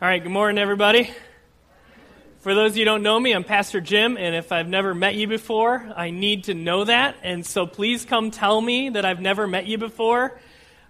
All 0.00 0.06
right, 0.06 0.22
good 0.22 0.30
morning, 0.30 0.58
everybody. 0.58 1.10
For 2.38 2.54
those 2.54 2.70
of 2.70 2.76
you 2.76 2.82
who 2.82 2.84
don't 2.84 3.02
know 3.02 3.18
me, 3.18 3.32
I'm 3.32 3.42
Pastor 3.42 3.80
Jim, 3.80 4.16
and 4.16 4.36
if 4.36 4.52
I've 4.52 4.68
never 4.68 4.94
met 4.94 5.16
you 5.16 5.26
before, 5.26 5.92
I 5.96 6.10
need 6.10 6.44
to 6.44 6.54
know 6.54 6.84
that. 6.84 7.16
And 7.24 7.44
so 7.44 7.66
please 7.66 8.04
come 8.04 8.30
tell 8.30 8.60
me 8.60 8.90
that 8.90 9.04
I've 9.04 9.20
never 9.20 9.48
met 9.48 9.66
you 9.66 9.76
before, 9.76 10.40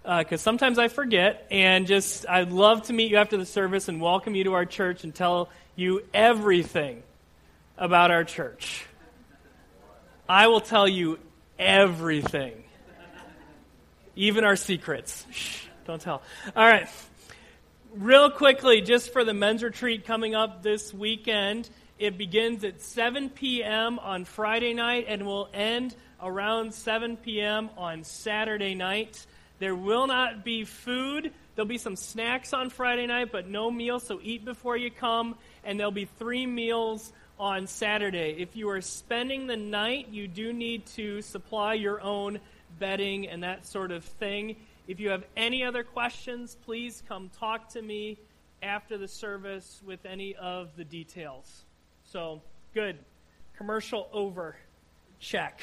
because 0.03 0.33
uh, 0.33 0.37
sometimes 0.37 0.77
I 0.77 0.89
forget. 0.89 1.47
And 1.49 1.87
just, 1.87 2.29
I'd 2.29 2.51
love 2.51 2.83
to 2.83 2.93
meet 2.93 3.09
you 3.09 3.17
after 3.17 3.35
the 3.35 3.47
service 3.47 3.87
and 3.87 3.99
welcome 3.99 4.35
you 4.35 4.43
to 4.43 4.53
our 4.53 4.65
church 4.65 5.03
and 5.03 5.15
tell 5.15 5.49
you 5.75 6.03
everything 6.13 7.01
about 7.79 8.11
our 8.11 8.23
church. 8.23 8.85
I 10.29 10.49
will 10.49 10.61
tell 10.61 10.87
you 10.87 11.17
everything, 11.57 12.63
even 14.15 14.43
our 14.43 14.55
secrets. 14.55 15.25
Shh, 15.31 15.63
don't 15.87 15.99
tell. 15.99 16.21
All 16.55 16.67
right 16.67 16.87
real 17.95 18.29
quickly, 18.29 18.81
just 18.81 19.11
for 19.11 19.23
the 19.23 19.33
men's 19.33 19.63
retreat 19.63 20.05
coming 20.05 20.35
up 20.35 20.63
this 20.63 20.93
weekend, 20.93 21.69
it 21.97 22.17
begins 22.17 22.63
at 22.63 22.81
7 22.81 23.29
p.m. 23.29 23.99
on 23.99 24.25
Friday 24.25 24.73
night 24.73 25.05
and 25.07 25.25
will 25.25 25.49
end 25.53 25.95
around 26.21 26.73
7 26.73 27.17
p.m. 27.17 27.69
on 27.77 28.03
Saturday 28.03 28.75
night. 28.75 29.25
There 29.59 29.75
will 29.75 30.07
not 30.07 30.45
be 30.45 30.63
food. 30.63 31.33
There'll 31.55 31.67
be 31.67 31.77
some 31.77 31.95
snacks 31.95 32.53
on 32.53 32.69
Friday 32.69 33.07
night, 33.07 33.31
but 33.31 33.47
no 33.47 33.69
meal, 33.69 33.99
so 33.99 34.19
eat 34.23 34.45
before 34.45 34.77
you 34.77 34.91
come. 34.91 35.35
And 35.63 35.77
there'll 35.77 35.91
be 35.91 36.05
three 36.05 36.45
meals 36.45 37.11
on 37.37 37.67
Saturday. 37.67 38.35
If 38.39 38.55
you 38.55 38.69
are 38.69 38.81
spending 38.81 39.47
the 39.47 39.57
night, 39.57 40.07
you 40.09 40.27
do 40.27 40.53
need 40.53 40.85
to 40.87 41.21
supply 41.21 41.73
your 41.73 42.01
own 42.01 42.39
bedding 42.79 43.27
and 43.27 43.43
that 43.43 43.65
sort 43.65 43.91
of 43.91 44.05
thing. 44.05 44.55
If 44.89 44.99
you 44.99 45.11
have 45.11 45.23
any 45.37 45.63
other 45.63 45.83
questions, 45.83 46.57
please 46.65 47.03
come 47.07 47.29
talk 47.39 47.69
to 47.73 47.81
me 47.83 48.17
after 48.63 48.97
the 48.97 49.07
service 49.07 49.79
with 49.85 50.03
any 50.03 50.33
of 50.33 50.75
the 50.77 50.83
details. 50.83 51.63
So, 52.05 52.41
good. 52.73 52.97
Commercial 53.55 54.09
over. 54.11 54.55
Check. 55.19 55.61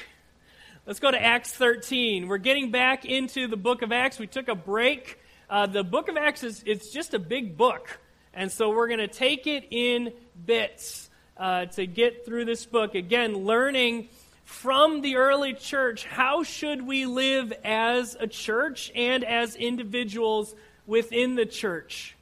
Let's 0.86 1.00
go 1.00 1.10
to 1.10 1.20
Acts 1.20 1.52
13. 1.54 2.28
We're 2.28 2.38
getting 2.38 2.70
back 2.70 3.04
into 3.04 3.48
the 3.48 3.56
book 3.56 3.82
of 3.82 3.90
Acts. 3.90 4.20
We 4.20 4.28
took 4.28 4.46
a 4.46 4.54
break. 4.54 5.18
Uh, 5.50 5.66
the 5.66 5.82
book 5.82 6.08
of 6.08 6.16
Acts 6.16 6.44
is 6.44 6.62
it's 6.64 6.92
just 6.92 7.12
a 7.12 7.18
big 7.18 7.56
book. 7.56 7.98
And 8.32 8.52
so 8.52 8.70
we're 8.70 8.86
going 8.86 9.00
to 9.00 9.08
take 9.08 9.48
it 9.48 9.66
in 9.72 10.12
bits 10.46 11.10
uh, 11.36 11.64
to 11.64 11.84
get 11.84 12.24
through 12.24 12.44
this 12.44 12.64
book. 12.64 12.94
Again, 12.94 13.38
learning 13.38 14.08
from 14.46 15.00
the 15.00 15.16
early 15.16 15.52
church 15.52 16.06
how 16.06 16.44
should 16.44 16.80
we 16.80 17.04
live 17.04 17.52
as 17.64 18.16
a 18.18 18.28
church 18.28 18.92
and 18.94 19.24
as 19.24 19.56
individuals 19.56 20.54
within 20.86 21.34
the 21.34 21.44
church. 21.44 22.16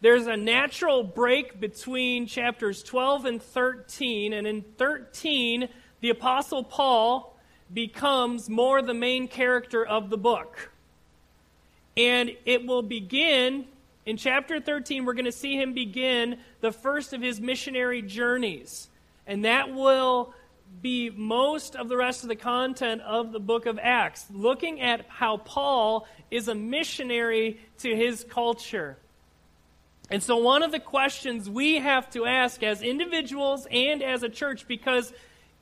There's 0.00 0.26
a 0.26 0.36
natural 0.36 1.04
break 1.04 1.60
between 1.60 2.26
chapters 2.26 2.82
12 2.82 3.24
and 3.24 3.42
13, 3.42 4.32
and 4.32 4.46
in 4.46 4.62
13, 4.78 5.68
the 6.00 6.10
Apostle 6.10 6.64
Paul 6.64 7.38
becomes 7.72 8.50
more 8.50 8.82
the 8.82 8.94
main 8.94 9.28
character 9.28 9.86
of 9.86 10.10
the 10.10 10.18
book. 10.18 10.72
And 11.96 12.32
it 12.46 12.66
will 12.66 12.82
begin 12.82 13.66
in 14.06 14.16
chapter 14.16 14.58
13, 14.58 15.04
we're 15.04 15.12
going 15.12 15.24
to 15.26 15.32
see 15.32 15.54
him 15.54 15.72
begin 15.72 16.38
the 16.62 16.72
first 16.72 17.12
of 17.12 17.22
his 17.22 17.40
missionary 17.40 18.02
journeys. 18.02 18.88
And 19.24 19.44
that 19.44 19.72
will 19.72 20.34
be 20.80 21.10
most 21.10 21.76
of 21.76 21.88
the 21.88 21.96
rest 21.96 22.22
of 22.22 22.28
the 22.28 22.36
content 22.36 23.02
of 23.02 23.32
the 23.32 23.40
book 23.40 23.66
of 23.66 23.78
Acts, 23.80 24.26
looking 24.30 24.80
at 24.80 25.06
how 25.08 25.36
Paul 25.36 26.06
is 26.30 26.48
a 26.48 26.54
missionary 26.54 27.60
to 27.78 27.94
his 27.94 28.24
culture. 28.28 28.96
And 30.10 30.22
so, 30.22 30.38
one 30.38 30.62
of 30.62 30.72
the 30.72 30.80
questions 30.80 31.48
we 31.48 31.76
have 31.76 32.10
to 32.10 32.26
ask 32.26 32.62
as 32.62 32.82
individuals 32.82 33.66
and 33.70 34.02
as 34.02 34.22
a 34.22 34.28
church, 34.28 34.66
because 34.66 35.12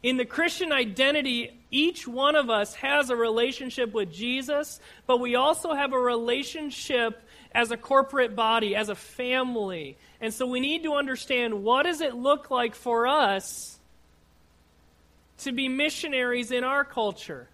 in 0.03 0.17
the 0.17 0.25
Christian 0.25 0.73
identity, 0.73 1.51
each 1.71 2.07
one 2.07 2.37
of 2.37 2.49
us 2.49 2.75
has 2.75 3.11
a 3.11 3.17
relationship 3.17 3.93
with 3.93 4.13
Jesus, 4.13 4.81
but 5.07 5.19
we 5.19 5.35
also 5.35 5.75
have 5.75 5.93
a 5.93 5.99
relationship 5.99 7.21
as 7.53 7.71
a 7.71 7.77
corporate 7.77 8.37
body, 8.37 8.77
as 8.77 8.89
a 8.89 8.95
family. 8.95 9.99
And 10.21 10.33
so 10.33 10.47
we 10.47 10.61
need 10.61 10.85
to 10.85 10.95
understand 10.95 11.63
what 11.63 11.85
does 11.85 12.01
it 12.01 12.15
look 12.15 12.51
like 12.51 12.75
for 12.75 13.07
us 13.07 13.78
to 15.39 15.53
be 15.53 15.69
missionaries 15.69 16.51
in 16.51 16.65
our 16.65 16.85
culture? 16.85 17.49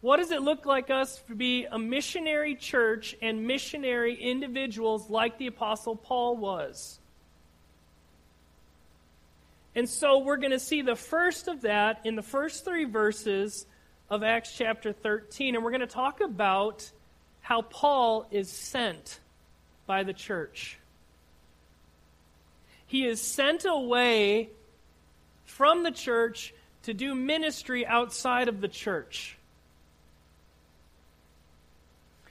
What 0.00 0.18
does 0.18 0.30
it 0.30 0.42
look 0.42 0.64
like 0.64 0.90
us 0.90 1.20
to 1.28 1.34
be 1.34 1.64
a 1.64 1.78
missionary 1.78 2.54
church 2.54 3.16
and 3.20 3.46
missionary 3.46 4.14
individuals 4.14 5.10
like 5.10 5.38
the 5.38 5.48
Apostle 5.48 5.96
Paul 5.96 6.36
was? 6.36 7.00
And 9.74 9.88
so 9.88 10.18
we're 10.18 10.36
going 10.36 10.52
to 10.52 10.60
see 10.60 10.82
the 10.82 10.96
first 10.96 11.48
of 11.48 11.62
that 11.62 12.00
in 12.04 12.16
the 12.16 12.22
first 12.22 12.64
three 12.64 12.84
verses 12.84 13.66
of 14.10 14.22
Acts 14.22 14.54
chapter 14.56 14.92
13. 14.92 15.54
And 15.54 15.64
we're 15.64 15.70
going 15.70 15.80
to 15.80 15.86
talk 15.86 16.20
about 16.20 16.90
how 17.40 17.62
Paul 17.62 18.26
is 18.30 18.50
sent 18.50 19.20
by 19.86 20.04
the 20.04 20.12
church. 20.12 20.78
He 22.86 23.04
is 23.04 23.20
sent 23.20 23.64
away 23.64 24.50
from 25.48 25.82
the 25.82 25.90
church 25.90 26.54
to 26.82 26.94
do 26.94 27.14
ministry 27.14 27.86
outside 27.86 28.48
of 28.48 28.60
the 28.60 28.68
church. 28.68 29.36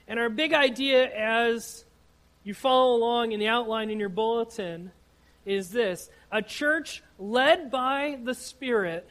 And 0.08 0.20
our 0.20 0.30
big 0.30 0.54
idea 0.54 1.14
as 1.14 1.84
you 2.44 2.54
follow 2.54 2.96
along 2.96 3.34
in 3.34 3.40
the 3.40 3.48
outline 3.48 3.90
in 3.90 4.00
your 4.00 4.10
bulletin 4.10 4.92
is 5.46 5.72
this 5.72 6.10
a 6.32 6.42
church 6.42 7.04
led 7.18 7.72
by 7.72 8.20
the 8.24 8.36
Spirit 8.36 9.10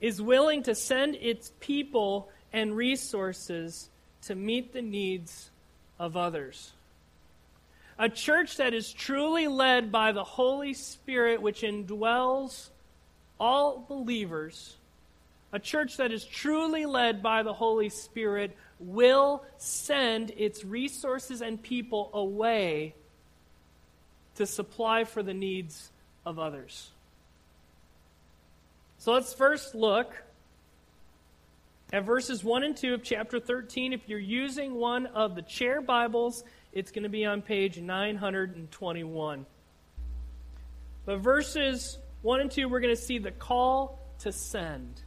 is 0.00 0.22
willing 0.22 0.62
to 0.62 0.74
send 0.74 1.16
its 1.16 1.52
people 1.60 2.30
and 2.52 2.76
resources 2.76 3.90
to 4.22 4.34
meet 4.34 4.72
the 4.72 4.82
needs 4.82 5.50
of 5.98 6.16
others. 6.16 6.72
A 7.98 8.08
church 8.08 8.58
that 8.58 8.74
is 8.74 8.92
truly 8.92 9.48
led 9.48 9.90
by 9.90 10.12
the 10.12 10.22
Holy 10.22 10.72
Spirit, 10.72 11.42
which 11.42 11.62
indwells 11.62 12.70
all 13.38 13.84
believers, 13.88 14.76
a 15.52 15.58
church 15.58 15.96
that 15.96 16.12
is 16.12 16.24
truly 16.24 16.86
led 16.86 17.22
by 17.22 17.42
the 17.42 17.52
Holy 17.52 17.88
Spirit, 17.88 18.56
will 18.78 19.44
send 19.56 20.30
its 20.36 20.64
resources 20.64 21.40
and 21.40 21.62
people 21.62 22.10
away 22.12 22.94
to 24.36 24.46
supply 24.46 25.04
for 25.04 25.22
the 25.22 25.34
needs 25.34 25.90
of 26.24 26.38
others. 26.38 26.90
So 28.98 29.12
let's 29.12 29.32
first 29.32 29.74
look 29.74 30.12
at 31.92 32.04
verses 32.04 32.44
1 32.44 32.64
and 32.64 32.76
2 32.76 32.94
of 32.94 33.02
chapter 33.02 33.40
13. 33.40 33.92
If 33.92 34.08
you're 34.08 34.18
using 34.18 34.74
one 34.74 35.06
of 35.06 35.34
the 35.34 35.42
chair 35.42 35.80
Bibles, 35.80 36.44
it's 36.72 36.90
going 36.90 37.04
to 37.04 37.08
be 37.08 37.24
on 37.24 37.40
page 37.40 37.78
921. 37.78 39.46
But 41.06 41.18
verses 41.18 41.98
1 42.22 42.40
and 42.40 42.50
2, 42.50 42.68
we're 42.68 42.80
going 42.80 42.94
to 42.94 43.00
see 43.00 43.18
the 43.18 43.30
call 43.30 43.98
to 44.20 44.32
send. 44.32 45.02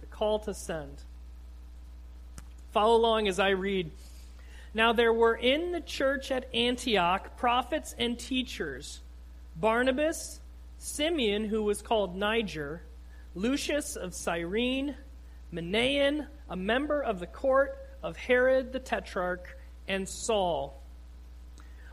The 0.00 0.06
call 0.06 0.40
to 0.40 0.54
send. 0.54 1.02
Follow 2.72 2.96
along 2.96 3.28
as 3.28 3.38
I 3.38 3.50
read. 3.50 3.90
Now 4.74 4.92
there 4.92 5.12
were 5.12 5.34
in 5.34 5.72
the 5.72 5.80
church 5.80 6.30
at 6.32 6.52
Antioch 6.54 7.36
prophets 7.36 7.94
and 7.98 8.18
teachers 8.18 9.00
Barnabas, 9.54 10.40
Simeon, 10.78 11.44
who 11.44 11.62
was 11.62 11.82
called 11.82 12.16
Niger, 12.16 12.82
Lucius 13.34 13.96
of 13.96 14.14
Cyrene, 14.14 14.96
Manaen, 15.52 16.26
a 16.48 16.56
member 16.56 17.02
of 17.02 17.20
the 17.20 17.26
court 17.26 17.78
of 18.02 18.16
Herod 18.16 18.72
the 18.72 18.80
Tetrarch, 18.80 19.56
and 19.86 20.08
Saul 20.08 20.81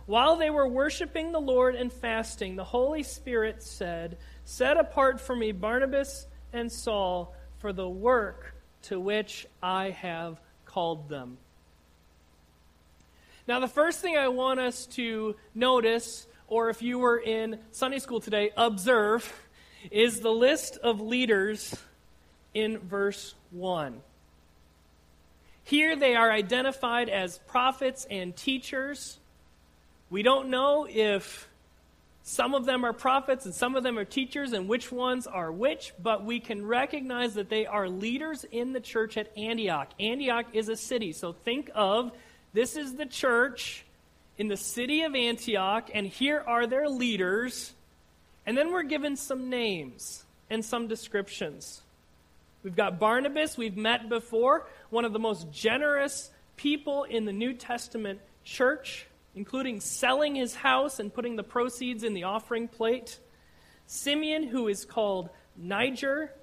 while 0.09 0.37
they 0.37 0.49
were 0.49 0.67
worshiping 0.67 1.31
the 1.31 1.39
Lord 1.39 1.75
and 1.75 1.93
fasting, 1.93 2.55
the 2.55 2.63
Holy 2.63 3.03
Spirit 3.03 3.61
said, 3.61 4.17
Set 4.43 4.75
apart 4.75 5.21
for 5.21 5.35
me 5.35 5.51
Barnabas 5.51 6.25
and 6.51 6.71
Saul 6.71 7.35
for 7.59 7.71
the 7.71 7.87
work 7.87 8.55
to 8.81 8.99
which 8.99 9.45
I 9.61 9.91
have 9.91 10.41
called 10.65 11.09
them. 11.09 11.37
Now, 13.47 13.59
the 13.59 13.67
first 13.67 13.99
thing 13.99 14.17
I 14.17 14.29
want 14.29 14.59
us 14.59 14.87
to 14.87 15.35
notice, 15.53 16.25
or 16.47 16.71
if 16.71 16.81
you 16.81 16.97
were 16.97 17.19
in 17.19 17.59
Sunday 17.69 17.99
school 17.99 18.19
today, 18.19 18.49
observe, 18.57 19.31
is 19.91 20.21
the 20.21 20.31
list 20.31 20.77
of 20.77 21.01
leaders 21.01 21.75
in 22.55 22.79
verse 22.79 23.35
1. 23.51 24.01
Here 25.65 25.95
they 25.95 26.15
are 26.15 26.31
identified 26.31 27.09
as 27.09 27.37
prophets 27.47 28.07
and 28.09 28.35
teachers. 28.35 29.19
We 30.09 30.23
don't 30.23 30.49
know 30.49 30.87
if 30.89 31.47
some 32.23 32.53
of 32.53 32.65
them 32.65 32.85
are 32.85 32.93
prophets 32.93 33.45
and 33.45 33.53
some 33.53 33.75
of 33.75 33.83
them 33.83 33.97
are 33.97 34.05
teachers 34.05 34.53
and 34.53 34.67
which 34.67 34.91
ones 34.91 35.27
are 35.27 35.51
which, 35.51 35.93
but 36.01 36.23
we 36.23 36.39
can 36.39 36.65
recognize 36.65 37.35
that 37.35 37.49
they 37.49 37.65
are 37.65 37.89
leaders 37.89 38.43
in 38.51 38.73
the 38.73 38.79
church 38.79 39.17
at 39.17 39.35
Antioch. 39.37 39.89
Antioch 39.99 40.45
is 40.53 40.69
a 40.69 40.75
city, 40.75 41.11
so 41.11 41.33
think 41.33 41.69
of 41.73 42.11
this 42.53 42.75
is 42.75 42.95
the 42.95 43.05
church 43.05 43.85
in 44.37 44.47
the 44.47 44.57
city 44.57 45.01
of 45.03 45.15
Antioch, 45.15 45.89
and 45.93 46.07
here 46.07 46.43
are 46.47 46.65
their 46.65 46.87
leaders. 46.87 47.73
And 48.45 48.57
then 48.57 48.71
we're 48.71 48.83
given 48.83 49.15
some 49.15 49.49
names 49.49 50.23
and 50.49 50.63
some 50.63 50.87
descriptions. 50.87 51.81
We've 52.63 52.75
got 52.75 52.99
Barnabas, 52.99 53.57
we've 53.57 53.77
met 53.77 54.09
before, 54.09 54.65
one 54.89 55.05
of 55.05 55.13
the 55.13 55.19
most 55.19 55.51
generous 55.51 56.31
people 56.57 57.03
in 57.03 57.25
the 57.25 57.33
New 57.33 57.53
Testament 57.53 58.19
church, 58.43 59.05
including 59.35 59.79
selling 59.79 60.35
his 60.35 60.55
house 60.55 60.99
and 60.99 61.13
putting 61.13 61.35
the 61.35 61.43
proceeds 61.43 62.03
in 62.03 62.13
the 62.13 62.23
offering 62.23 62.67
plate. 62.67 63.19
Simeon, 63.87 64.43
who 64.43 64.67
is 64.67 64.85
called 64.85 65.29
Niger, 65.55 66.33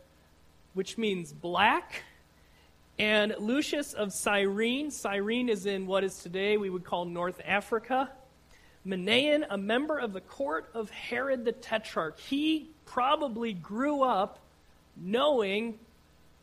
which 0.75 0.99
means 0.99 1.33
black. 1.33 2.03
And 2.99 3.35
Lucius 3.38 3.93
of 3.93 4.12
Cyrene. 4.12 4.91
Cyrene 4.91 5.49
is 5.49 5.67
in 5.67 5.87
what 5.87 6.03
is 6.03 6.19
today 6.19 6.56
we 6.56 6.71
would 6.71 6.85
call 6.85 7.05
North 7.05 7.41
Africa. 7.47 8.11
Manaen, 8.87 9.44
a 9.50 9.59
member 9.59 9.99
of 9.99 10.12
the 10.12 10.21
court 10.21 10.71
of 10.73 10.91
Herod 10.91 11.44
the 11.44 11.53
Tetrarch. 11.53 12.19
He 12.21 12.71
probably 12.87 13.53
grew 13.53 14.03
up 14.03 14.38
knowing 14.97 15.79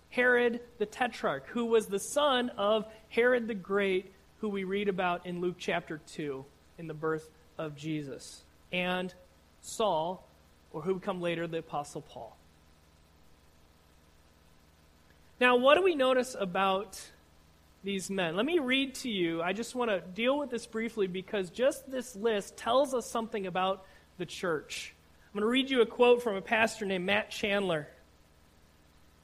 Herod 0.09 0.59
the 0.77 0.85
Tetrarch, 0.85 1.47
who 1.47 1.65
was 1.65 1.87
the 1.87 1.99
son 1.99 2.49
of 2.51 2.85
Herod 3.09 3.47
the 3.47 3.55
Great, 3.55 4.12
who 4.43 4.49
we 4.49 4.65
read 4.65 4.89
about 4.89 5.25
in 5.25 5.39
Luke 5.39 5.55
chapter 5.57 6.01
2 6.15 6.43
in 6.77 6.87
the 6.87 6.93
birth 6.93 7.29
of 7.57 7.77
Jesus. 7.77 8.43
And 8.73 9.13
Saul, 9.61 10.27
or 10.73 10.81
who 10.81 10.95
would 10.95 11.01
come 11.01 11.21
later, 11.21 11.47
the 11.47 11.59
Apostle 11.59 12.01
Paul. 12.01 12.35
Now, 15.39 15.55
what 15.55 15.75
do 15.75 15.81
we 15.81 15.95
notice 15.95 16.35
about 16.37 17.01
these 17.85 18.09
men? 18.09 18.35
Let 18.35 18.45
me 18.45 18.59
read 18.59 18.95
to 18.95 19.09
you. 19.09 19.41
I 19.41 19.53
just 19.53 19.75
want 19.75 19.89
to 19.91 20.01
deal 20.01 20.37
with 20.37 20.49
this 20.49 20.65
briefly 20.65 21.07
because 21.07 21.49
just 21.49 21.89
this 21.89 22.13
list 22.13 22.57
tells 22.57 22.93
us 22.93 23.09
something 23.09 23.47
about 23.47 23.85
the 24.17 24.25
church. 24.25 24.93
I'm 25.27 25.39
going 25.39 25.47
to 25.47 25.49
read 25.49 25.69
you 25.69 25.81
a 25.81 25.85
quote 25.85 26.21
from 26.21 26.35
a 26.35 26.41
pastor 26.41 26.85
named 26.85 27.05
Matt 27.05 27.31
Chandler. 27.31 27.87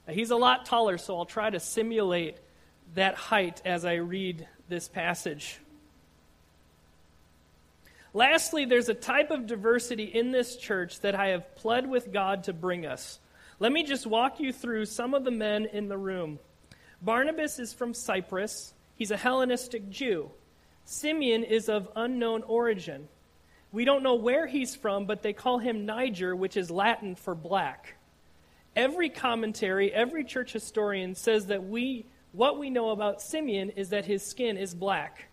He's 0.08 0.30
a 0.30 0.36
lot 0.36 0.64
taller, 0.64 0.96
so 0.96 1.18
I'll 1.18 1.26
try 1.26 1.50
to 1.50 1.60
simulate 1.60 2.38
that 2.94 3.16
height 3.16 3.60
as 3.66 3.84
I 3.84 3.96
read 3.96 4.48
this 4.70 4.88
passage. 4.88 5.58
Lastly, 8.14 8.64
there's 8.64 8.88
a 8.88 8.94
type 8.94 9.30
of 9.30 9.46
diversity 9.46 10.04
in 10.04 10.32
this 10.32 10.56
church 10.56 11.00
that 11.00 11.14
I 11.14 11.28
have 11.28 11.54
pled 11.56 11.88
with 11.88 12.12
God 12.12 12.44
to 12.44 12.52
bring 12.52 12.86
us. 12.86 13.20
Let 13.58 13.72
me 13.72 13.84
just 13.84 14.06
walk 14.06 14.40
you 14.40 14.52
through 14.52 14.86
some 14.86 15.12
of 15.12 15.24
the 15.24 15.30
men 15.30 15.66
in 15.66 15.88
the 15.88 15.98
room. 15.98 16.38
Barnabas 17.02 17.58
is 17.58 17.72
from 17.72 17.94
Cyprus, 17.94 18.72
he's 18.96 19.10
a 19.10 19.16
Hellenistic 19.16 19.90
Jew. 19.90 20.30
Simeon 20.84 21.44
is 21.44 21.68
of 21.68 21.88
unknown 21.94 22.42
origin. 22.42 23.08
We 23.70 23.84
don't 23.84 24.02
know 24.02 24.16
where 24.16 24.46
he's 24.46 24.74
from, 24.74 25.06
but 25.06 25.22
they 25.22 25.32
call 25.32 25.58
him 25.58 25.86
Niger, 25.86 26.34
which 26.34 26.56
is 26.56 26.70
Latin 26.70 27.14
for 27.14 27.34
black. 27.34 27.94
Every 28.74 29.08
commentary, 29.08 29.92
every 29.92 30.24
church 30.24 30.52
historian 30.52 31.14
says 31.14 31.46
that 31.46 31.64
we 31.64 32.06
what 32.32 32.58
we 32.58 32.70
know 32.70 32.90
about 32.90 33.22
Simeon 33.22 33.70
is 33.70 33.90
that 33.90 34.04
his 34.04 34.24
skin 34.24 34.56
is 34.56 34.74
black. 34.74 35.28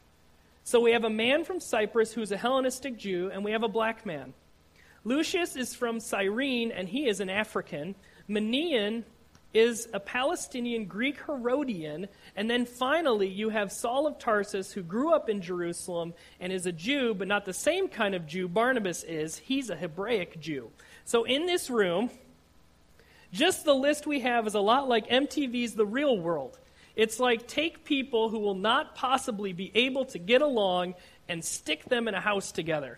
So 0.64 0.82
we 0.82 0.92
have 0.92 1.04
a 1.04 1.10
man 1.10 1.46
from 1.46 1.60
Cyprus 1.60 2.12
who's 2.12 2.32
a 2.32 2.38
Hellenistic 2.38 2.98
Jew, 2.98 3.30
and 3.32 3.44
we 3.46 3.52
have 3.52 3.64
a 3.64 3.70
black 3.70 4.06
man. 4.06 4.34
Lucius 5.04 5.56
is 5.56 5.74
from 5.74 6.00
Cyrene, 6.00 6.72
and 6.72 6.90
he 6.90 7.08
is 7.08 7.20
an 7.22 7.30
African. 7.30 7.96
Manaen 8.30 9.04
is 9.54 9.88
a 9.94 10.00
Palestinian 10.00 10.86
Greek 10.86 11.18
Herodian. 11.26 12.08
And 12.36 12.50
then 12.50 12.66
finally, 12.66 13.28
you 13.28 13.50
have 13.50 13.72
Saul 13.72 14.06
of 14.06 14.20
Tarsus, 14.20 14.72
who 14.72 14.84
grew 14.84 15.14
up 15.14 15.30
in 15.30 15.42
Jerusalem 15.42 16.14
and 16.40 16.52
is 16.52 16.66
a 16.66 16.72
Jew, 16.72 17.14
but 17.14 17.28
not 17.28 17.46
the 17.46 17.54
same 17.54 17.88
kind 17.88 18.14
of 18.14 18.28
Jew 18.28 18.48
Barnabas 18.48 19.04
is. 19.04 19.38
He's 19.38 19.70
a 19.70 19.76
Hebraic 19.76 20.40
Jew. 20.40 20.70
So 21.06 21.24
in 21.24 21.46
this 21.46 21.70
room, 21.70 22.10
just 23.32 23.66
the 23.66 23.74
list 23.74 24.06
we 24.06 24.20
have 24.20 24.48
is 24.48 24.54
a 24.54 24.60
lot 24.60 24.88
like 24.88 25.08
MTV's 25.08 25.74
The 25.74 25.86
Real 25.86 26.18
World. 26.18 26.58
It's 26.98 27.20
like 27.20 27.48
take 27.48 27.86
people 27.86 28.30
who 28.30 28.40
will 28.40 28.56
not 28.56 28.96
possibly 28.96 29.54
be 29.54 29.72
able 29.76 30.06
to 30.06 30.18
get 30.18 30.42
along 30.42 30.96
and 31.30 31.46
stick 31.46 31.86
them 31.86 32.08
in 32.08 32.16
a 32.16 32.20
house 32.20 32.52
together. 32.52 32.98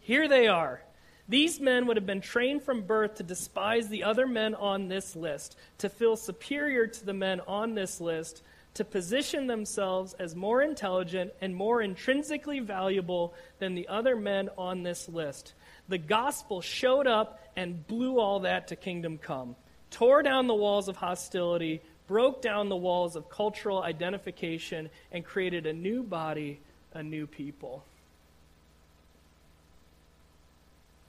Here 0.00 0.26
they 0.26 0.48
are. 0.48 0.82
These 1.28 1.60
men 1.60 1.86
would 1.86 1.96
have 1.96 2.06
been 2.06 2.20
trained 2.20 2.64
from 2.64 2.82
birth 2.82 3.14
to 3.14 3.22
despise 3.22 3.88
the 3.88 4.02
other 4.02 4.26
men 4.26 4.56
on 4.56 4.88
this 4.88 5.14
list, 5.14 5.56
to 5.78 5.88
feel 5.88 6.16
superior 6.16 6.88
to 6.88 7.06
the 7.06 7.12
men 7.12 7.40
on 7.46 7.74
this 7.74 8.00
list, 8.00 8.42
to 8.74 8.84
position 8.84 9.46
themselves 9.46 10.14
as 10.14 10.34
more 10.34 10.60
intelligent 10.60 11.32
and 11.40 11.54
more 11.54 11.80
intrinsically 11.80 12.58
valuable 12.58 13.32
than 13.60 13.76
the 13.76 13.86
other 13.86 14.16
men 14.16 14.50
on 14.58 14.82
this 14.82 15.08
list. 15.08 15.54
The 15.88 15.98
gospel 15.98 16.60
showed 16.60 17.06
up 17.06 17.40
and 17.54 17.86
blew 17.86 18.18
all 18.18 18.40
that 18.40 18.68
to 18.68 18.76
kingdom 18.76 19.18
come, 19.18 19.54
tore 19.90 20.24
down 20.24 20.48
the 20.48 20.54
walls 20.54 20.88
of 20.88 20.96
hostility, 20.96 21.80
broke 22.06 22.42
down 22.42 22.68
the 22.68 22.76
walls 22.76 23.16
of 23.16 23.28
cultural 23.28 23.82
identification, 23.82 24.90
and 25.12 25.24
created 25.24 25.66
a 25.66 25.72
new 25.72 26.02
body, 26.02 26.60
a 26.94 27.02
new 27.02 27.26
people. 27.26 27.84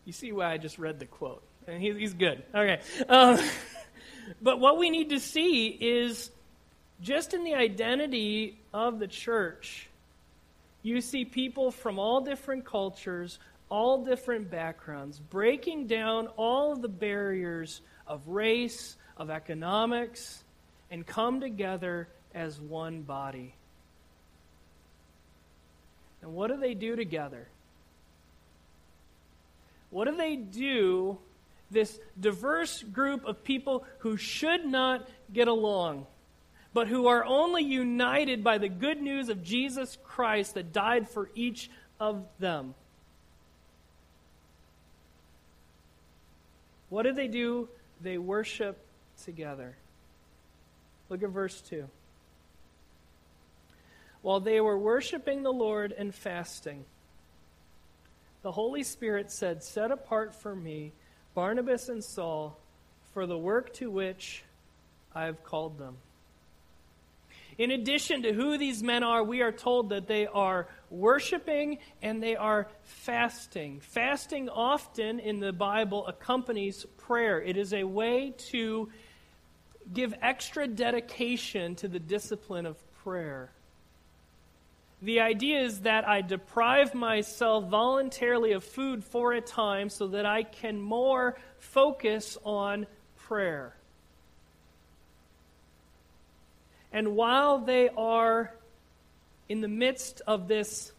You 0.05 0.13
see 0.13 0.31
why 0.31 0.53
I 0.53 0.57
just 0.57 0.79
read 0.79 0.99
the 0.99 1.05
quote. 1.05 1.43
And 1.67 1.81
he's, 1.81 1.95
he's 1.97 2.13
good. 2.13 2.41
Okay. 2.55 2.79
Um, 3.09 3.39
but 4.41 4.59
what 4.59 4.77
we 4.77 4.89
need 4.89 5.09
to 5.09 5.19
see 5.19 5.67
is 5.67 6.31
just 7.01 7.33
in 7.33 7.43
the 7.43 7.55
identity 7.55 8.57
of 8.73 8.99
the 8.99 9.07
church, 9.07 9.89
you 10.81 11.01
see 11.01 11.25
people 11.25 11.71
from 11.71 11.99
all 11.99 12.21
different 12.21 12.65
cultures, 12.65 13.39
all 13.69 14.05
different 14.05 14.49
backgrounds, 14.49 15.19
breaking 15.19 15.87
down 15.87 16.27
all 16.37 16.71
of 16.71 16.81
the 16.81 16.87
barriers 16.87 17.81
of 18.07 18.27
race, 18.27 18.95
of 19.17 19.29
economics, 19.29 20.43
and 20.89 21.05
come 21.05 21.41
together 21.41 22.07
as 22.33 22.59
one 22.59 23.01
body. 23.01 23.55
And 26.21 26.33
what 26.33 26.49
do 26.49 26.57
they 26.57 26.73
do 26.73 26.95
together? 26.95 27.47
What 29.89 30.05
do 30.07 30.15
they 30.15 30.35
do, 30.35 31.17
this 31.71 31.99
diverse 32.19 32.83
group 32.83 33.25
of 33.25 33.43
people 33.43 33.85
who 33.99 34.17
should 34.17 34.65
not 34.65 35.07
get 35.31 35.47
along, 35.47 36.05
but 36.73 36.87
who 36.87 37.07
are 37.07 37.23
only 37.23 37.63
united 37.63 38.43
by 38.43 38.57
the 38.57 38.69
good 38.69 39.01
news 39.01 39.29
of 39.29 39.43
Jesus 39.43 39.97
Christ 40.03 40.55
that 40.55 40.73
died 40.73 41.09
for 41.09 41.29
each 41.35 41.69
of 41.99 42.25
them? 42.39 42.73
What 46.89 47.03
do 47.03 47.13
they 47.13 47.27
do? 47.27 47.69
They 48.01 48.17
worship 48.17 48.77
together. 49.23 49.75
Look 51.09 51.23
at 51.23 51.29
verse 51.29 51.61
2. 51.61 51.87
While 54.21 54.39
they 54.39 54.59
were 54.59 54.77
worshiping 54.77 55.43
the 55.43 55.53
Lord 55.53 55.93
and 55.97 56.13
fasting, 56.13 56.85
the 58.41 58.51
Holy 58.51 58.83
Spirit 58.83 59.31
said, 59.31 59.63
Set 59.63 59.91
apart 59.91 60.35
for 60.35 60.55
me 60.55 60.91
Barnabas 61.33 61.89
and 61.89 62.03
Saul 62.03 62.57
for 63.13 63.25
the 63.25 63.37
work 63.37 63.73
to 63.75 63.89
which 63.89 64.43
I 65.13 65.25
have 65.25 65.43
called 65.43 65.77
them. 65.77 65.97
In 67.57 67.71
addition 67.71 68.21
to 68.21 68.33
who 68.33 68.57
these 68.57 68.83
men 68.83 69.03
are, 69.03 69.23
we 69.23 69.41
are 69.41 69.51
told 69.51 69.89
that 69.89 70.07
they 70.07 70.27
are 70.27 70.67
worshiping 70.91 71.79
and 72.03 72.21
they 72.21 72.35
are 72.35 72.67
fasting. 72.83 73.79
Fasting 73.79 74.47
often 74.49 75.19
in 75.19 75.39
the 75.39 75.51
Bible 75.51 76.05
accompanies 76.05 76.85
prayer, 76.97 77.41
it 77.41 77.57
is 77.57 77.73
a 77.73 77.83
way 77.83 78.33
to 78.49 78.89
give 79.93 80.13
extra 80.21 80.67
dedication 80.67 81.75
to 81.75 81.87
the 81.87 81.99
discipline 81.99 82.65
of 82.65 82.77
prayer. 83.03 83.51
The 85.01 85.19
idea 85.19 85.61
is 85.61 85.81
that 85.81 86.07
I 86.07 86.21
deprive 86.21 86.95
myself 86.95 87.65
voluntarily 87.69 88.53
of 88.53 88.63
food 88.63 89.03
for 89.03 89.33
a 89.33 89.41
time 89.41 89.89
so 89.89 90.07
that 90.07 90.25
I 90.25 90.43
can 90.43 90.81
more 90.81 91.37
focus 91.59 92.37
on 92.43 92.87
prayer. 93.17 93.75
And 96.91 97.15
while 97.15 97.59
they 97.59 97.89
are 97.89 98.53
in 99.49 99.61
the 99.61 99.67
midst 99.67 100.21
of 100.25 100.47
this, 100.47 100.91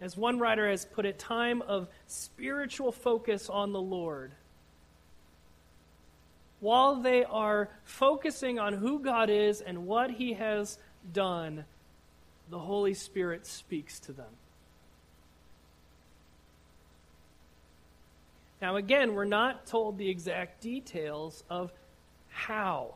as 0.00 0.16
one 0.16 0.38
writer 0.38 0.68
has 0.68 0.84
put 0.84 1.06
it, 1.06 1.18
time 1.18 1.62
of 1.62 1.88
spiritual 2.06 2.92
focus 2.92 3.48
on 3.48 3.72
the 3.72 3.80
Lord, 3.80 4.32
while 6.60 6.96
they 6.96 7.24
are 7.24 7.68
focusing 7.84 8.58
on 8.58 8.72
who 8.72 9.00
God 9.00 9.30
is 9.30 9.60
and 9.60 9.86
what 9.86 10.10
He 10.10 10.34
has 10.34 10.78
done, 11.12 11.64
the 12.50 12.58
Holy 12.58 12.94
Spirit 12.94 13.46
speaks 13.46 14.00
to 14.00 14.12
them. 14.12 14.32
Now, 18.60 18.76
again, 18.76 19.14
we're 19.14 19.26
not 19.26 19.66
told 19.66 19.98
the 19.98 20.08
exact 20.08 20.62
details 20.62 21.44
of 21.50 21.72
how. 22.30 22.94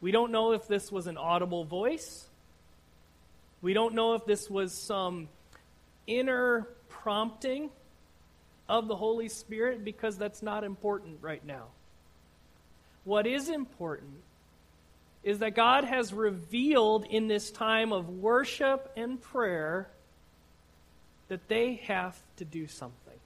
We 0.00 0.12
don't 0.12 0.30
know 0.30 0.52
if 0.52 0.68
this 0.68 0.92
was 0.92 1.06
an 1.06 1.16
audible 1.16 1.64
voice. 1.64 2.28
We 3.62 3.72
don't 3.72 3.94
know 3.94 4.12
if 4.12 4.24
this 4.26 4.48
was 4.48 4.72
some 4.74 5.28
inner 6.06 6.68
prompting 6.88 7.70
of 8.68 8.88
the 8.88 8.96
Holy 8.96 9.28
Spirit 9.28 9.84
because 9.84 10.18
that's 10.18 10.42
not 10.42 10.64
important 10.64 11.18
right 11.22 11.44
now. 11.44 11.68
What 13.08 13.26
is 13.26 13.48
important 13.48 14.20
is 15.22 15.38
that 15.38 15.54
God 15.54 15.84
has 15.84 16.12
revealed 16.12 17.06
in 17.06 17.26
this 17.26 17.50
time 17.50 17.90
of 17.90 18.10
worship 18.10 18.92
and 18.98 19.18
prayer 19.18 19.88
that 21.28 21.48
they 21.48 21.76
have 21.86 22.20
to 22.36 22.44
do 22.44 22.66
something. 22.66 23.18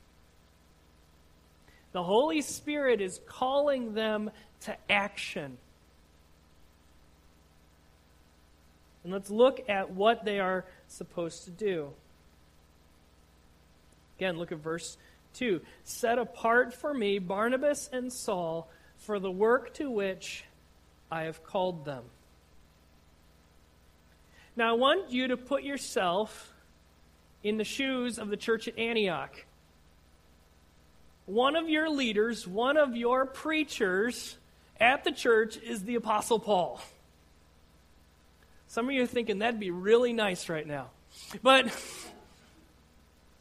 The 1.90 2.04
Holy 2.04 2.42
Spirit 2.42 3.00
is 3.00 3.18
calling 3.26 3.94
them 3.94 4.30
to 4.60 4.76
action. 4.88 5.58
And 9.02 9.12
let's 9.12 9.30
look 9.30 9.68
at 9.68 9.90
what 9.90 10.24
they 10.24 10.38
are 10.38 10.64
supposed 10.86 11.46
to 11.46 11.50
do. 11.50 11.90
Again, 14.16 14.38
look 14.38 14.52
at 14.52 14.58
verse 14.58 14.96
2. 15.34 15.60
Set 15.82 16.20
apart 16.20 16.72
for 16.72 16.94
me 16.94 17.18
Barnabas 17.18 17.90
and 17.92 18.12
Saul 18.12 18.70
for 19.02 19.18
the 19.18 19.30
work 19.30 19.74
to 19.74 19.90
which 19.90 20.44
I 21.10 21.22
have 21.24 21.42
called 21.44 21.84
them. 21.84 22.04
Now, 24.54 24.70
I 24.70 24.72
want 24.72 25.10
you 25.10 25.28
to 25.28 25.36
put 25.36 25.62
yourself 25.62 26.52
in 27.42 27.56
the 27.56 27.64
shoes 27.64 28.18
of 28.18 28.28
the 28.28 28.36
church 28.36 28.68
at 28.68 28.78
Antioch. 28.78 29.44
One 31.26 31.56
of 31.56 31.68
your 31.68 31.88
leaders, 31.88 32.46
one 32.46 32.76
of 32.76 32.94
your 32.96 33.26
preachers 33.26 34.36
at 34.78 35.04
the 35.04 35.12
church 35.12 35.56
is 35.56 35.84
the 35.84 35.94
Apostle 35.94 36.38
Paul. 36.38 36.80
Some 38.68 38.88
of 38.88 38.94
you 38.94 39.02
are 39.02 39.06
thinking 39.06 39.38
that'd 39.40 39.60
be 39.60 39.70
really 39.70 40.12
nice 40.12 40.48
right 40.48 40.66
now. 40.66 40.90
But 41.42 41.66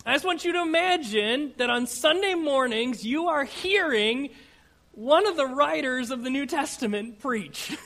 I 0.06 0.14
just 0.14 0.26
want 0.26 0.44
you 0.44 0.54
to 0.54 0.62
imagine 0.62 1.54
that 1.58 1.70
on 1.70 1.88
Sunday 1.88 2.34
mornings 2.34 3.06
you 3.06 3.28
are 3.28 3.44
hearing 3.44 4.30
one 4.94 5.28
of 5.28 5.38
the 5.38 5.46
writers 5.46 6.12
of 6.12 6.24
the 6.24 6.30
New 6.30 6.46
Testament 6.46 7.20
preach. 7.20 7.78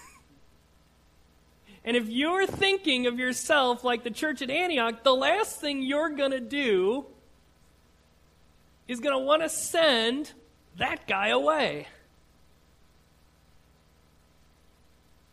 and 1.86 1.96
if 1.96 2.10
you're 2.10 2.48
thinking 2.48 3.08
of 3.08 3.20
yourself 3.20 3.84
like 3.84 4.04
the 4.04 4.12
church 4.12 4.42
at 4.42 4.50
Antioch, 4.50 5.04
the 5.04 5.16
last 5.16 5.62
thing 5.62 5.82
you're 5.82 6.10
going 6.10 6.32
to 6.32 6.40
do 6.40 7.06
is 8.88 9.00
going 9.00 9.18
to 9.18 9.24
want 9.24 9.42
to 9.42 9.50
send 9.50 10.32
that 10.78 11.08
guy 11.08 11.30
away. 11.30 11.88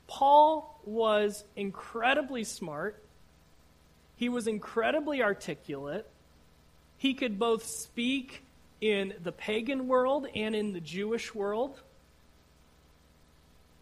Paul 0.06 0.78
was 0.84 1.44
incredibly 1.56 2.44
smart. 2.44 3.02
He 4.16 4.28
was 4.28 4.46
incredibly 4.46 5.22
articulate. 5.22 6.06
He 6.98 7.14
could 7.14 7.38
both 7.38 7.64
speak 7.64 8.42
in 8.82 9.14
the 9.22 9.30
pagan 9.30 9.86
world 9.86 10.26
and 10.34 10.54
in 10.56 10.72
the 10.72 10.80
Jewish 10.80 11.34
world. 11.34 11.80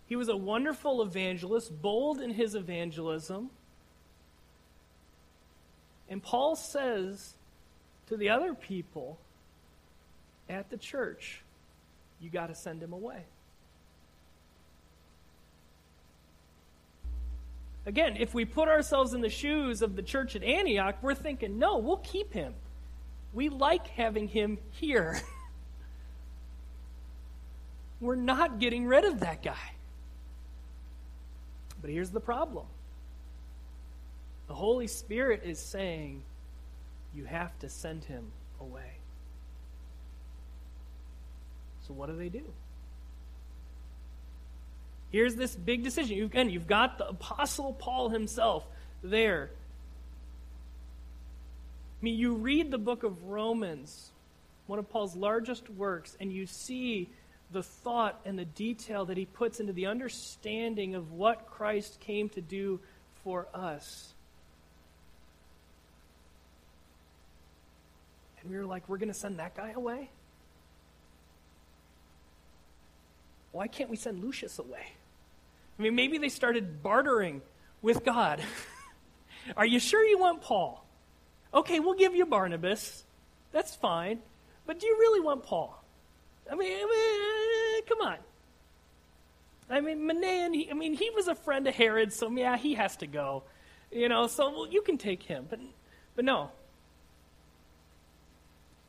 He 0.06 0.14
was 0.14 0.28
a 0.28 0.36
wonderful 0.36 1.00
evangelist, 1.00 1.80
bold 1.80 2.20
in 2.20 2.30
his 2.30 2.54
evangelism. 2.54 3.48
And 6.10 6.22
Paul 6.22 6.54
says 6.54 7.34
to 8.08 8.16
the 8.16 8.28
other 8.28 8.52
people 8.52 9.18
at 10.50 10.68
the 10.68 10.76
church, 10.76 11.40
you 12.20 12.28
got 12.28 12.48
to 12.48 12.54
send 12.54 12.82
him 12.82 12.92
away. 12.92 13.22
Again, 17.86 18.18
if 18.18 18.34
we 18.34 18.44
put 18.44 18.68
ourselves 18.68 19.14
in 19.14 19.22
the 19.22 19.30
shoes 19.30 19.80
of 19.80 19.96
the 19.96 20.02
church 20.02 20.36
at 20.36 20.42
Antioch, 20.42 20.96
we're 21.00 21.14
thinking, 21.14 21.58
no, 21.58 21.78
we'll 21.78 21.96
keep 21.96 22.34
him. 22.34 22.52
We 23.32 23.48
like 23.48 23.86
having 23.88 24.28
him 24.28 24.58
here. 24.70 25.20
we're 28.00 28.16
not 28.16 28.58
getting 28.58 28.86
rid 28.86 29.04
of 29.04 29.20
that 29.20 29.42
guy. 29.42 29.72
But 31.80 31.90
here's 31.90 32.10
the 32.10 32.20
problem 32.20 32.66
the 34.48 34.54
Holy 34.54 34.88
Spirit 34.88 35.42
is 35.44 35.60
saying, 35.60 36.22
you 37.14 37.24
have 37.24 37.56
to 37.60 37.68
send 37.68 38.04
him 38.04 38.32
away. 38.60 38.98
So, 41.86 41.94
what 41.94 42.08
do 42.08 42.16
they 42.16 42.28
do? 42.28 42.44
Here's 45.10 45.34
this 45.34 45.56
big 45.56 45.82
decision. 45.82 46.22
Again, 46.22 46.50
you've 46.50 46.68
got 46.68 46.98
the 46.98 47.08
Apostle 47.08 47.72
Paul 47.72 48.10
himself 48.10 48.64
there. 49.02 49.50
I 52.00 52.04
mean, 52.04 52.18
you 52.18 52.34
read 52.34 52.70
the 52.70 52.78
book 52.78 53.02
of 53.02 53.24
Romans, 53.24 54.10
one 54.66 54.78
of 54.78 54.88
Paul's 54.88 55.14
largest 55.14 55.68
works, 55.68 56.16
and 56.18 56.32
you 56.32 56.46
see 56.46 57.10
the 57.52 57.62
thought 57.62 58.20
and 58.24 58.38
the 58.38 58.46
detail 58.46 59.04
that 59.06 59.18
he 59.18 59.26
puts 59.26 59.60
into 59.60 59.74
the 59.74 59.86
understanding 59.86 60.94
of 60.94 61.12
what 61.12 61.46
Christ 61.46 62.00
came 62.00 62.30
to 62.30 62.40
do 62.40 62.80
for 63.22 63.48
us. 63.52 64.14
And 68.40 68.50
we 68.50 68.56
were 68.56 68.64
like, 68.64 68.88
we're 68.88 68.96
going 68.96 69.12
to 69.12 69.14
send 69.14 69.38
that 69.38 69.54
guy 69.54 69.72
away? 69.72 70.10
Why 73.52 73.66
can't 73.66 73.90
we 73.90 73.96
send 73.96 74.22
Lucius 74.24 74.58
away? 74.58 74.92
I 75.78 75.82
mean, 75.82 75.94
maybe 75.94 76.16
they 76.16 76.28
started 76.30 76.82
bartering 76.82 77.42
with 77.82 78.04
God. 78.04 78.42
Are 79.56 79.66
you 79.66 79.80
sure 79.80 80.02
you 80.04 80.18
want 80.18 80.40
Paul? 80.40 80.86
Okay, 81.52 81.80
we'll 81.80 81.94
give 81.94 82.14
you 82.14 82.26
Barnabas. 82.26 83.04
That's 83.52 83.74
fine. 83.74 84.20
But 84.66 84.78
do 84.78 84.86
you 84.86 84.96
really 84.98 85.20
want 85.20 85.42
Paul? 85.42 85.82
I 86.50 86.54
mean, 86.54 86.72
I 86.72 86.84
mean 86.84 87.86
come 87.86 88.06
on. 88.06 88.16
I 89.68 89.80
mean, 89.80 90.00
Manaen, 90.00 90.54
he, 90.54 90.68
I 90.70 90.74
mean, 90.74 90.94
he 90.94 91.10
was 91.10 91.28
a 91.28 91.34
friend 91.34 91.66
of 91.66 91.74
Herod, 91.74 92.12
so 92.12 92.28
yeah, 92.30 92.56
he 92.56 92.74
has 92.74 92.96
to 92.96 93.06
go. 93.06 93.44
You 93.92 94.08
know, 94.08 94.26
so 94.26 94.50
well, 94.50 94.68
you 94.68 94.82
can 94.82 94.98
take 94.98 95.22
him. 95.22 95.46
But, 95.48 95.60
but 96.16 96.24
no. 96.24 96.50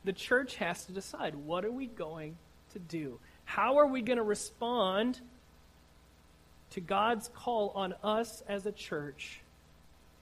The 0.04 0.12
church 0.12 0.56
has 0.56 0.84
to 0.86 0.92
decide 0.92 1.34
what 1.36 1.64
are 1.64 1.70
we 1.70 1.86
going 1.86 2.36
to 2.72 2.78
do? 2.80 3.20
How 3.44 3.78
are 3.78 3.86
we 3.86 4.02
going 4.02 4.16
to 4.16 4.24
respond 4.24 5.20
to 6.70 6.80
God's 6.80 7.28
call 7.28 7.70
on 7.74 7.94
us 8.02 8.42
as 8.48 8.66
a 8.66 8.72
church 8.72 9.40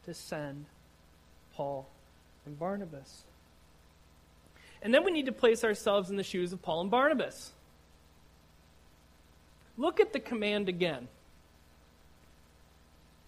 to 0.05 0.13
send 0.13 0.67
Paul 1.55 1.89
and 2.47 2.59
Barnabas? 2.59 3.23
And 4.83 4.95
then 4.95 5.05
we 5.05 5.11
need 5.11 5.27
to 5.27 5.33
place 5.33 5.63
ourselves 5.63 6.11
in 6.11 6.17
the 6.17 6.23
shoes 6.23 6.53
of 6.53 6.63
Paul 6.63 6.83
and 6.83 6.91
Barnabas. 6.91 7.53
Look 9.77 10.01
at 10.01 10.13
the 10.13 10.21
command 10.21 10.69
again. 10.69 11.09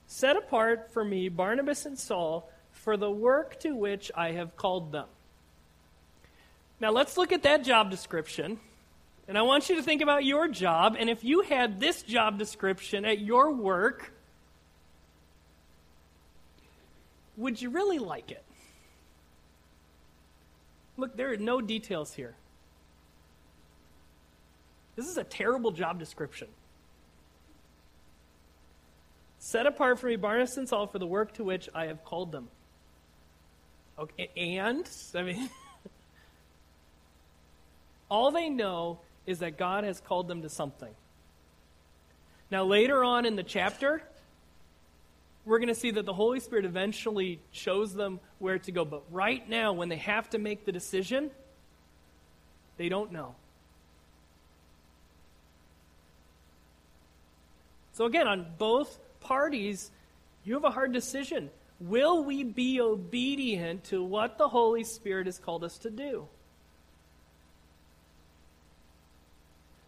Set 0.07 0.37
apart 0.37 0.90
for 0.92 1.04
me 1.04 1.28
Barnabas 1.28 1.87
and 1.87 1.99
Saul 1.99 2.50
for 2.73 2.97
the 2.97 3.11
work 3.11 3.61
to 3.61 3.75
which 3.75 4.11
I 4.14 4.33
have 4.33 4.57
called 4.57 4.92
them. 4.92 5.07
Now 6.81 6.90
let's 6.90 7.16
look 7.16 7.33
at 7.33 7.42
that 7.45 7.64
job 7.64 7.90
description 7.90 8.59
and 9.28 9.38
I 9.38 9.42
want 9.42 9.69
you 9.69 9.76
to 9.76 9.83
think 9.83 10.02
about 10.02 10.25
your 10.25 10.49
job, 10.49 10.97
and 10.99 11.09
if 11.09 11.23
you 11.23 11.42
had 11.42 11.78
this 11.78 12.02
job 12.02 12.38
description 12.38 13.04
at 13.04 13.21
your 13.21 13.52
work, 13.52 14.12
would 17.37 17.62
you 17.62 17.71
really 17.71 17.99
like 17.99 18.31
it? 18.31 18.45
Look, 21.02 21.16
there 21.16 21.32
are 21.32 21.37
no 21.37 21.61
details 21.61 22.14
here. 22.14 22.37
This 24.94 25.09
is 25.09 25.16
a 25.16 25.25
terrible 25.25 25.73
job 25.73 25.99
description. 25.99 26.47
Set 29.40 29.66
apart 29.66 29.99
for 29.99 30.06
me 30.06 30.14
Barnabas 30.14 30.56
and 30.59 30.68
Saul 30.68 30.87
for 30.87 31.00
the 31.00 31.06
work 31.06 31.35
to 31.35 31.42
which 31.42 31.68
I 31.75 31.87
have 31.87 32.04
called 32.04 32.30
them. 32.30 32.47
Okay, 33.99 34.30
and 34.37 34.88
I 35.16 35.23
mean, 35.23 35.50
all 38.09 38.30
they 38.30 38.49
know 38.49 39.00
is 39.26 39.40
that 39.40 39.59
God 39.59 39.82
has 39.82 40.00
called 40.00 40.28
them 40.28 40.42
to 40.42 40.49
something. 40.49 40.94
Now, 42.49 42.62
later 42.62 43.02
on 43.02 43.26
in 43.26 43.35
the 43.35 43.42
chapter, 43.42 44.04
we're 45.44 45.59
going 45.59 45.66
to 45.66 45.75
see 45.75 45.90
that 45.90 46.06
the 46.06 46.14
Holy 46.14 46.38
Spirit 46.38 46.64
eventually 46.64 47.40
shows 47.50 47.92
them 47.92 48.21
where 48.42 48.58
to 48.58 48.72
go. 48.72 48.84
But 48.84 49.04
right 49.11 49.49
now, 49.49 49.72
when 49.72 49.88
they 49.88 49.96
have 49.96 50.28
to 50.30 50.38
make 50.38 50.64
the 50.66 50.72
decision, 50.72 51.30
they 52.76 52.88
don't 52.88 53.12
know. 53.12 53.37
So, 57.94 58.06
again, 58.06 58.26
on 58.26 58.46
both 58.58 58.99
parties, 59.20 59.90
you 60.44 60.54
have 60.54 60.64
a 60.64 60.70
hard 60.70 60.92
decision. 60.92 61.50
Will 61.78 62.25
we 62.25 62.42
be 62.42 62.80
obedient 62.80 63.84
to 63.84 64.02
what 64.02 64.38
the 64.38 64.49
Holy 64.49 64.84
Spirit 64.84 65.26
has 65.26 65.38
called 65.38 65.62
us 65.62 65.78
to 65.78 65.90
do? 65.90 66.26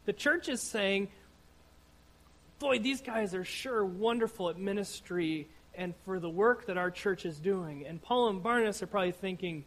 The 0.06 0.12
church 0.12 0.49
is 0.49 0.61
saying, 0.61 1.08
boy, 2.58 2.78
these 2.78 3.00
guys 3.00 3.34
are 3.34 3.44
sure 3.44 3.84
wonderful 3.84 4.50
at 4.50 4.58
ministry 4.58 5.49
and 5.76 5.95
for 6.04 6.19
the 6.19 6.31
work 6.31 6.66
that 6.66 6.78
our 6.78 6.90
church 6.90 7.26
is 7.26 7.38
doing. 7.38 7.87
And 7.87 8.00
Paul 8.00 8.28
and 8.28 8.43
Barnabas 8.43 8.83
are 8.83 8.87
probably 8.87 9.12
thinking, 9.12 9.64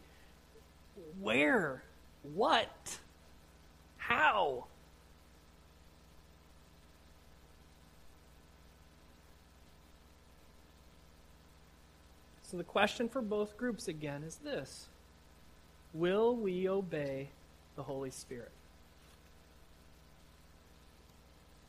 where? 1.20 1.82
What? 2.22 2.98
How? 3.96 4.66
So 12.50 12.56
the 12.56 12.64
question 12.64 13.10
for 13.10 13.20
both 13.20 13.58
groups 13.58 13.88
again 13.88 14.22
is 14.22 14.36
this 14.36 14.88
Will 15.92 16.34
we 16.34 16.68
obey 16.68 17.28
the 17.76 17.82
Holy 17.82 18.10
Spirit? 18.10 18.52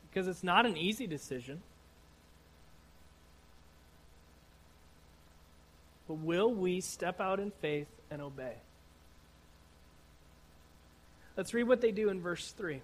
Because 0.10 0.28
it's 0.28 0.44
not 0.44 0.66
an 0.66 0.78
easy 0.78 1.06
decision. 1.06 1.62
But 6.10 6.16
will 6.16 6.52
we 6.52 6.82
step 6.82 7.22
out 7.22 7.40
in 7.40 7.52
faith 7.52 7.88
and 8.10 8.20
obey? 8.20 8.56
Let's 11.38 11.54
read 11.54 11.68
what 11.68 11.82
they 11.82 11.92
do 11.92 12.10
in 12.10 12.20
verse 12.20 12.52
3. 12.52 12.82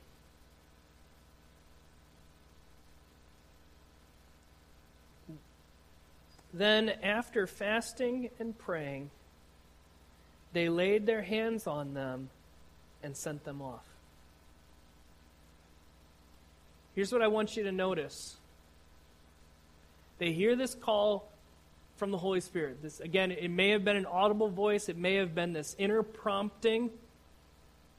Then, 6.54 6.90
after 7.02 7.48
fasting 7.48 8.30
and 8.40 8.56
praying, 8.56 9.10
they 10.54 10.70
laid 10.70 11.08
their 11.08 11.24
hands 11.24 11.66
on 11.66 11.96
them 11.96 12.30
and 13.02 13.18
sent 13.18 13.44
them 13.44 13.60
off. 13.60 13.86
Here's 16.94 17.12
what 17.12 17.24
I 17.24 17.28
want 17.28 17.58
you 17.58 17.64
to 17.64 17.72
notice. 17.72 18.38
They 20.20 20.32
hear 20.32 20.56
this 20.56 20.76
call 20.76 21.30
from 21.98 22.12
the 22.12 22.18
Holy 22.18 22.42
Spirit. 22.42 22.82
This 22.82 23.00
again, 23.00 23.32
it 23.32 23.50
may 23.50 23.70
have 23.70 23.84
been 23.84 23.96
an 23.96 24.06
audible 24.06 24.50
voice, 24.50 24.90
it 24.90 24.98
may 24.98 25.16
have 25.16 25.34
been 25.34 25.54
this 25.54 25.76
inner 25.78 26.04
prompting 26.04 26.90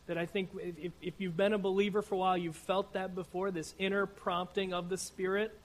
that 0.07 0.17
I 0.17 0.26
think 0.26 0.50
if, 0.59 0.93
if 1.03 1.15
you've 1.19 1.37
been 1.37 1.53
a 1.53 1.59
believer 1.59 2.00
for 2.00 2.15
a 2.15 2.19
while, 2.19 2.37
you've 2.37 2.57
felt 2.57 2.93
that 2.93 3.15
before, 3.15 3.50
this 3.50 3.75
inner 3.79 4.07
prompting 4.07 4.73
of 4.73 4.88
the 4.88 4.97
Spirit. 4.97 5.57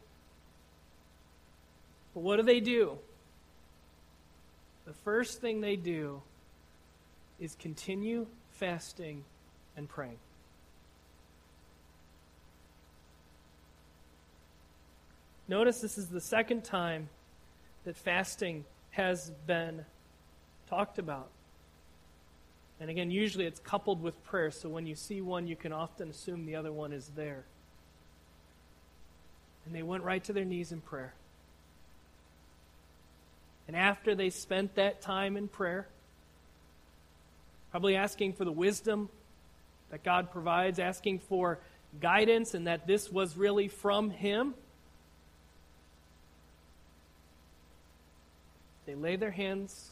But 2.14 2.22
what 2.22 2.38
do 2.38 2.44
they 2.44 2.60
do? 2.60 2.98
The 4.86 4.94
first 4.94 5.42
thing 5.42 5.62
they 5.62 5.76
do 5.76 6.22
is 7.40 7.56
continue 7.56 8.26
fasting 8.52 9.24
and 9.78 9.88
praying. 9.88 10.18
Notice 15.48 15.82
this 15.82 15.98
is 15.98 16.08
the 16.08 16.22
second 16.22 16.64
time 16.64 17.10
that 17.86 17.98
fasting 17.98 18.66
has 18.92 19.32
been 19.48 19.86
talked 20.70 21.00
about. 21.00 21.30
And 22.80 22.90
again, 22.90 23.12
usually 23.12 23.46
it's 23.46 23.60
coupled 23.60 24.02
with 24.02 24.24
prayer, 24.24 24.50
so 24.50 24.68
when 24.68 24.88
you 24.88 24.96
see 24.96 25.22
one, 25.22 25.48
you 25.48 25.56
can 25.56 25.72
often 25.72 26.10
assume 26.10 26.46
the 26.46 26.56
other 26.56 26.72
one 26.72 26.94
is 26.94 27.12
there. 27.16 27.44
And 29.66 29.76
they 29.76 29.84
went 29.84 30.04
right 30.04 30.24
to 30.24 30.34
their 30.34 30.46
knees 30.46 30.72
in 30.72 30.82
prayer. 30.82 31.14
And 33.68 33.76
after 33.76 34.16
they 34.16 34.32
spent 34.32 34.76
that 34.76 35.02
time 35.02 35.38
in 35.38 35.48
prayer, 35.48 35.88
probably 37.70 37.96
asking 37.96 38.34
for 38.34 38.46
the 38.46 38.52
wisdom 38.52 39.10
that 39.92 40.04
God 40.04 40.32
provides, 40.32 40.80
asking 40.80 41.20
for 41.20 41.60
guidance, 42.00 42.54
and 42.54 42.68
that 42.68 42.88
this 42.88 43.12
was 43.12 43.38
really 43.38 43.68
from 43.68 44.10
Him. 44.10 44.56
They 48.86 48.96
lay 48.96 49.16
their 49.16 49.32
hands 49.32 49.92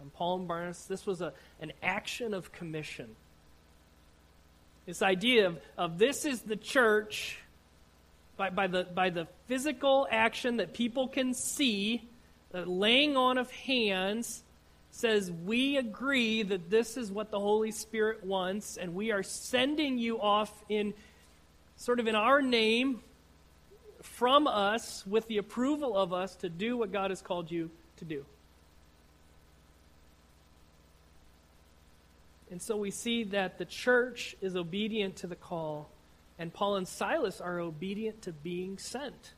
on 0.00 0.10
Paul 0.10 0.38
and 0.38 0.48
Barnabas. 0.48 0.84
This 0.84 1.06
was 1.06 1.20
a, 1.20 1.32
an 1.60 1.72
action 1.82 2.34
of 2.34 2.52
commission. 2.52 3.14
This 4.86 5.02
idea 5.02 5.48
of, 5.48 5.58
of 5.76 5.98
this 5.98 6.24
is 6.24 6.42
the 6.42 6.56
church 6.56 7.38
by, 8.36 8.50
by, 8.50 8.66
the, 8.66 8.84
by 8.84 9.10
the 9.10 9.26
physical 9.46 10.06
action 10.10 10.58
that 10.58 10.74
people 10.74 11.08
can 11.08 11.34
see, 11.34 12.06
the 12.52 12.64
laying 12.64 13.16
on 13.16 13.38
of 13.38 13.50
hands 13.50 14.42
says, 14.90 15.30
We 15.30 15.76
agree 15.76 16.42
that 16.42 16.70
this 16.70 16.96
is 16.96 17.10
what 17.10 17.30
the 17.30 17.40
Holy 17.40 17.70
Spirit 17.70 18.24
wants, 18.24 18.76
and 18.76 18.94
we 18.94 19.10
are 19.10 19.22
sending 19.22 19.98
you 19.98 20.20
off 20.20 20.52
in 20.68 20.94
sort 21.76 22.00
of 22.00 22.06
in 22.06 22.14
our 22.14 22.40
name 22.40 23.00
from 24.06 24.46
us 24.46 25.06
with 25.06 25.26
the 25.28 25.38
approval 25.38 25.96
of 25.96 26.12
us 26.12 26.34
to 26.36 26.48
do 26.48 26.76
what 26.76 26.92
God 26.92 27.10
has 27.10 27.20
called 27.20 27.50
you 27.50 27.70
to 27.98 28.04
do. 28.04 28.24
And 32.50 32.62
so 32.62 32.76
we 32.76 32.90
see 32.90 33.24
that 33.24 33.58
the 33.58 33.64
church 33.64 34.36
is 34.40 34.56
obedient 34.56 35.16
to 35.16 35.26
the 35.26 35.36
call, 35.36 35.90
and 36.38 36.52
Paul 36.52 36.76
and 36.76 36.86
Silas 36.86 37.40
are 37.40 37.58
obedient 37.58 38.22
to 38.22 38.32
being 38.32 38.78
sent. 38.78 39.34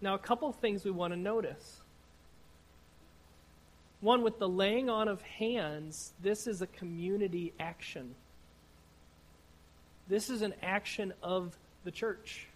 Now, 0.00 0.14
a 0.14 0.18
couple 0.18 0.50
things 0.52 0.84
we 0.84 0.90
want 0.90 1.12
to 1.12 1.18
notice. 1.18 1.83
One, 4.04 4.22
with 4.22 4.38
the 4.38 4.46
laying 4.46 4.90
on 4.90 5.08
of 5.08 5.22
hands, 5.22 6.12
this 6.22 6.46
is 6.46 6.60
a 6.60 6.66
community 6.66 7.54
action. 7.58 8.14
This 10.08 10.28
is 10.28 10.42
an 10.42 10.52
action 10.62 11.14
of 11.22 11.56
the 11.84 11.90
church. 11.90 12.46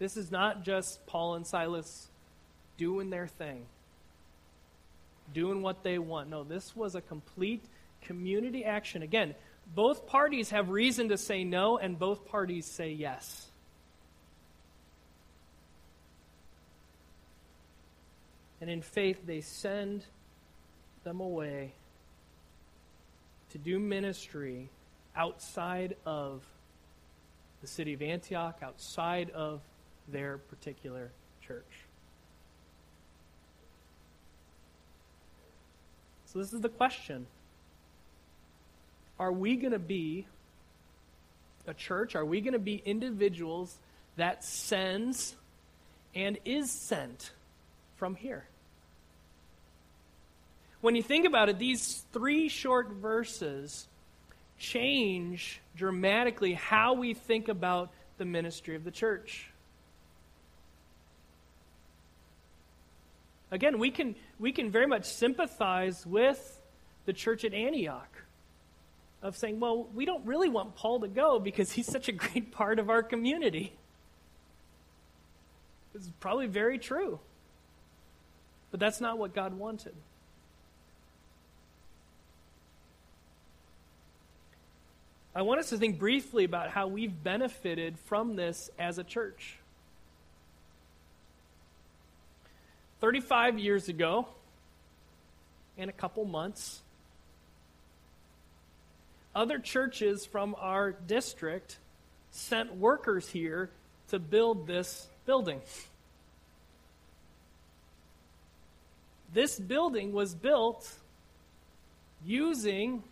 This 0.00 0.16
is 0.16 0.32
not 0.32 0.64
just 0.64 1.06
Paul 1.06 1.36
and 1.36 1.46
Silas 1.46 2.08
doing 2.76 3.08
their 3.08 3.28
thing, 3.28 3.66
doing 5.32 5.62
what 5.62 5.84
they 5.84 6.00
want. 6.00 6.28
No, 6.28 6.42
this 6.42 6.74
was 6.74 6.96
a 6.96 7.00
complete 7.00 7.62
community 8.02 8.64
action. 8.64 9.02
Again, 9.02 9.36
both 9.76 10.08
parties 10.08 10.50
have 10.50 10.70
reason 10.70 11.10
to 11.10 11.16
say 11.16 11.44
no, 11.44 11.78
and 11.78 11.96
both 11.96 12.26
parties 12.26 12.66
say 12.66 12.90
yes. 12.90 13.46
And 18.60 18.70
in 18.70 18.82
faith, 18.82 19.26
they 19.26 19.40
send 19.40 20.04
them 21.02 21.20
away 21.20 21.72
to 23.50 23.58
do 23.58 23.78
ministry 23.78 24.68
outside 25.14 25.96
of 26.04 26.42
the 27.60 27.66
city 27.66 27.92
of 27.94 28.02
Antioch, 28.02 28.58
outside 28.62 29.30
of 29.30 29.60
their 30.08 30.38
particular 30.38 31.10
church. 31.46 31.84
So, 36.26 36.40
this 36.40 36.52
is 36.52 36.60
the 36.60 36.68
question 36.68 37.26
Are 39.18 39.32
we 39.32 39.56
going 39.56 39.72
to 39.72 39.78
be 39.78 40.26
a 41.66 41.74
church? 41.74 42.16
Are 42.16 42.24
we 42.24 42.40
going 42.40 42.54
to 42.54 42.58
be 42.58 42.82
individuals 42.84 43.78
that 44.16 44.42
sends 44.42 45.36
and 46.14 46.38
is 46.44 46.70
sent 46.70 47.30
from 48.04 48.16
here? 48.16 48.44
When 50.82 50.94
you 50.94 51.02
think 51.02 51.24
about 51.24 51.48
it, 51.48 51.58
these 51.58 52.04
three 52.12 52.50
short 52.50 52.90
verses 52.90 53.88
change 54.58 55.62
dramatically 55.74 56.52
how 56.52 56.92
we 56.92 57.14
think 57.14 57.48
about 57.48 57.92
the 58.18 58.26
ministry 58.26 58.76
of 58.76 58.84
the 58.84 58.90
church. 58.90 59.48
Again, 63.50 63.78
we 63.78 63.90
can, 63.90 64.16
we 64.38 64.52
can 64.52 64.70
very 64.70 64.86
much 64.86 65.06
sympathize 65.06 66.04
with 66.04 66.60
the 67.06 67.14
church 67.14 67.46
at 67.46 67.54
Antioch 67.54 68.22
of 69.22 69.34
saying, 69.34 69.60
well, 69.60 69.88
we 69.94 70.04
don't 70.04 70.26
really 70.26 70.50
want 70.50 70.76
Paul 70.76 71.00
to 71.00 71.08
go 71.08 71.38
because 71.38 71.72
he's 71.72 71.86
such 71.86 72.10
a 72.10 72.12
great 72.12 72.52
part 72.52 72.78
of 72.78 72.90
our 72.90 73.02
community. 73.02 73.72
It's 75.94 76.10
probably 76.20 76.48
very 76.48 76.78
true. 76.78 77.18
But 78.74 78.80
that's 78.80 79.00
not 79.00 79.18
what 79.18 79.32
God 79.32 79.54
wanted. 79.54 79.94
I 85.32 85.42
want 85.42 85.60
us 85.60 85.68
to 85.68 85.78
think 85.78 86.00
briefly 86.00 86.42
about 86.42 86.70
how 86.70 86.88
we've 86.88 87.22
benefited 87.22 87.96
from 88.00 88.34
this 88.34 88.70
as 88.76 88.98
a 88.98 89.04
church. 89.04 89.58
35 93.00 93.60
years 93.60 93.88
ago, 93.88 94.26
in 95.76 95.88
a 95.88 95.92
couple 95.92 96.24
months, 96.24 96.82
other 99.36 99.60
churches 99.60 100.26
from 100.26 100.56
our 100.58 100.90
district 100.90 101.78
sent 102.32 102.74
workers 102.74 103.28
here 103.28 103.70
to 104.08 104.18
build 104.18 104.66
this 104.66 105.06
building. 105.26 105.60
This 109.34 109.58
building 109.58 110.12
was 110.12 110.32
built 110.32 110.88
using 112.24 113.02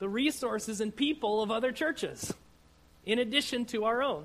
the 0.00 0.08
resources 0.08 0.80
and 0.80 0.94
people 0.94 1.42
of 1.42 1.52
other 1.52 1.70
churches, 1.70 2.34
in 3.06 3.20
addition 3.20 3.64
to 3.66 3.84
our 3.84 4.02
own. 4.02 4.24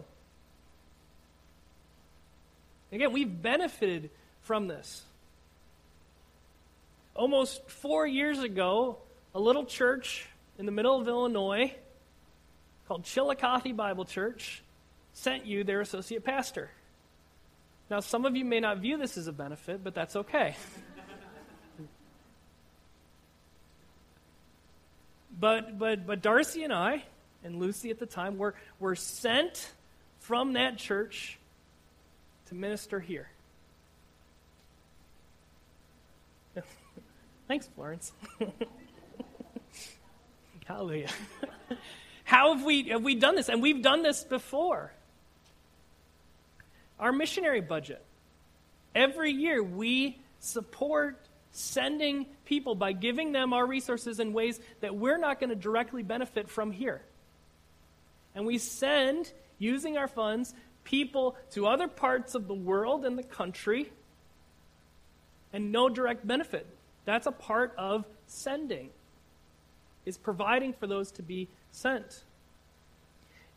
Again, 2.91 3.13
we've 3.13 3.41
benefited 3.41 4.09
from 4.41 4.67
this. 4.67 5.03
Almost 7.15 7.69
four 7.69 8.07
years 8.07 8.39
ago, 8.39 8.97
a 9.35 9.39
little 9.39 9.65
church 9.65 10.27
in 10.57 10.65
the 10.65 10.71
middle 10.71 10.99
of 10.99 11.07
Illinois 11.07 11.73
called 12.87 13.03
Chillicothe 13.03 13.75
Bible 13.75 14.05
Church 14.05 14.63
sent 15.13 15.45
you 15.45 15.63
their 15.63 15.81
associate 15.81 16.23
pastor. 16.23 16.71
Now, 17.91 17.99
some 17.99 18.25
of 18.25 18.35
you 18.35 18.45
may 18.45 18.59
not 18.59 18.79
view 18.79 18.97
this 18.97 19.15
as 19.15 19.27
a 19.27 19.31
benefit, 19.31 19.83
but 19.83 19.93
that's 19.93 20.15
okay. 20.15 20.55
but, 25.39 25.77
but, 25.77 26.05
but 26.05 26.21
Darcy 26.21 26.63
and 26.63 26.73
I, 26.73 27.03
and 27.43 27.57
Lucy 27.57 27.89
at 27.89 27.99
the 27.99 28.05
time, 28.05 28.37
were, 28.37 28.55
were 28.79 28.95
sent 28.95 29.71
from 30.19 30.53
that 30.53 30.77
church 30.77 31.37
to 32.47 32.55
minister 32.55 32.99
here. 32.99 33.29
Thanks, 37.47 37.67
Florence. 37.75 38.11
Hallelujah. 40.65 41.09
How 42.23 42.55
have 42.55 42.63
we, 42.63 42.83
have 42.89 43.03
we 43.03 43.15
done 43.15 43.35
this? 43.35 43.49
And 43.49 43.61
we've 43.61 43.81
done 43.81 44.01
this 44.01 44.23
before. 44.23 44.93
Our 46.99 47.11
missionary 47.11 47.61
budget. 47.61 48.03
Every 48.95 49.31
year 49.31 49.61
we 49.61 50.19
support 50.39 51.19
sending 51.51 52.27
people 52.45 52.75
by 52.75 52.91
giving 52.91 53.31
them 53.31 53.53
our 53.53 53.65
resources 53.65 54.19
in 54.19 54.33
ways 54.33 54.59
that 54.81 54.95
we're 54.95 55.17
not 55.17 55.39
going 55.39 55.49
to 55.49 55.55
directly 55.55 56.03
benefit 56.03 56.49
from 56.49 56.71
here. 56.71 57.01
And 58.35 58.45
we 58.45 58.57
send, 58.57 59.31
using 59.59 59.97
our 59.97 60.07
funds, 60.07 60.53
people 60.83 61.35
to 61.51 61.67
other 61.67 61.87
parts 61.87 62.35
of 62.35 62.47
the 62.47 62.53
world 62.53 63.05
and 63.05 63.17
the 63.17 63.23
country 63.23 63.91
and 65.51 65.71
no 65.71 65.87
direct 65.87 66.25
benefit. 66.25 66.65
That's 67.05 67.27
a 67.27 67.31
part 67.31 67.73
of 67.77 68.05
sending 68.27 68.89
is 70.05 70.17
providing 70.17 70.73
for 70.73 70.87
those 70.87 71.11
to 71.11 71.21
be 71.21 71.47
sent. 71.71 72.23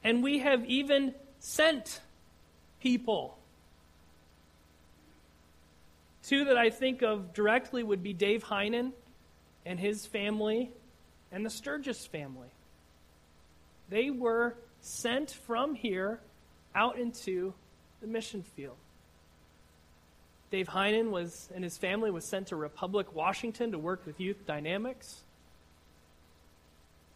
And 0.05 0.23
we 0.23 0.39
have 0.39 0.65
even 0.67 1.15
sent 1.39 2.01
people. 2.81 3.39
Two 6.27 6.47
that 6.47 6.59
I 6.59 6.71
think 6.71 7.03
of 7.03 7.33
directly 7.33 7.85
would 7.85 8.03
be 8.03 8.13
Dave 8.13 8.43
Heinen 8.43 8.91
and 9.65 9.79
his 9.79 10.05
family 10.07 10.73
and 11.31 11.47
the 11.47 11.51
Sturgis 11.51 12.05
family. 12.05 12.49
They 13.89 14.11
were 14.11 14.57
sent 14.81 15.31
from 15.31 15.77
here 15.77 16.19
out 16.75 16.99
into 16.99 17.55
the 18.01 18.09
mission 18.09 18.43
field. 18.43 18.77
Dave 20.51 20.67
Heinen 20.67 21.11
was 21.11 21.49
and 21.55 21.63
his 21.63 21.79
family 21.79 22.11
was 22.11 22.25
sent 22.25 22.49
to 22.49 22.57
Republic, 22.57 23.15
Washington 23.15 23.71
to 23.71 23.79
work 23.79 24.05
with 24.05 24.19
Youth 24.19 24.47
Dynamics. 24.47 25.23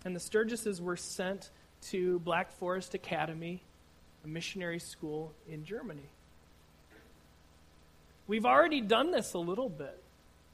And 0.05 0.15
the 0.15 0.21
Sturgises 0.21 0.81
were 0.81 0.97
sent 0.97 1.51
to 1.89 2.21
Black 2.21 2.53
Forest 2.53 2.95
Academy, 2.95 3.61
a 4.25 4.29
missionary 4.29 4.79
school 4.79 5.33
in 5.49 5.65
Germany. 5.65 6.09
We've 8.31 8.47
already 8.47 8.81
done 8.81 9.11
this 9.11 9.35
a 9.35 9.39
little 9.39 9.69
bit. 9.69 10.01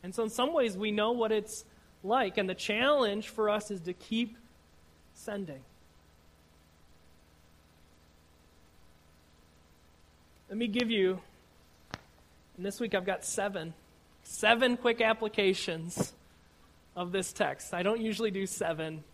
And 0.02 0.14
so, 0.14 0.22
in 0.22 0.30
some 0.30 0.54
ways, 0.54 0.78
we 0.78 0.90
know 0.90 1.12
what 1.12 1.30
it's 1.30 1.66
like. 2.02 2.38
And 2.38 2.48
the 2.48 2.54
challenge 2.54 3.28
for 3.28 3.50
us 3.50 3.70
is 3.70 3.82
to 3.82 3.92
keep 3.92 4.38
sending. 5.12 5.60
Let 10.48 10.56
me 10.56 10.68
give 10.68 10.90
you, 10.90 11.20
and 12.56 12.64
this 12.64 12.80
week 12.80 12.94
I've 12.94 13.04
got 13.04 13.26
seven, 13.26 13.74
seven 14.22 14.78
quick 14.78 15.02
applications 15.02 16.14
of 16.94 17.12
this 17.12 17.30
text. 17.30 17.74
I 17.74 17.82
don't 17.82 18.00
usually 18.00 18.30
do 18.30 18.46
seven 18.46 19.04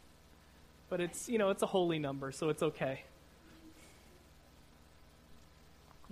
but 0.92 1.00
it's, 1.00 1.26
you 1.26 1.38
know, 1.38 1.48
it's 1.48 1.62
a 1.62 1.66
holy 1.66 1.98
number, 1.98 2.30
so 2.32 2.50
it's 2.50 2.62
okay. 2.62 3.00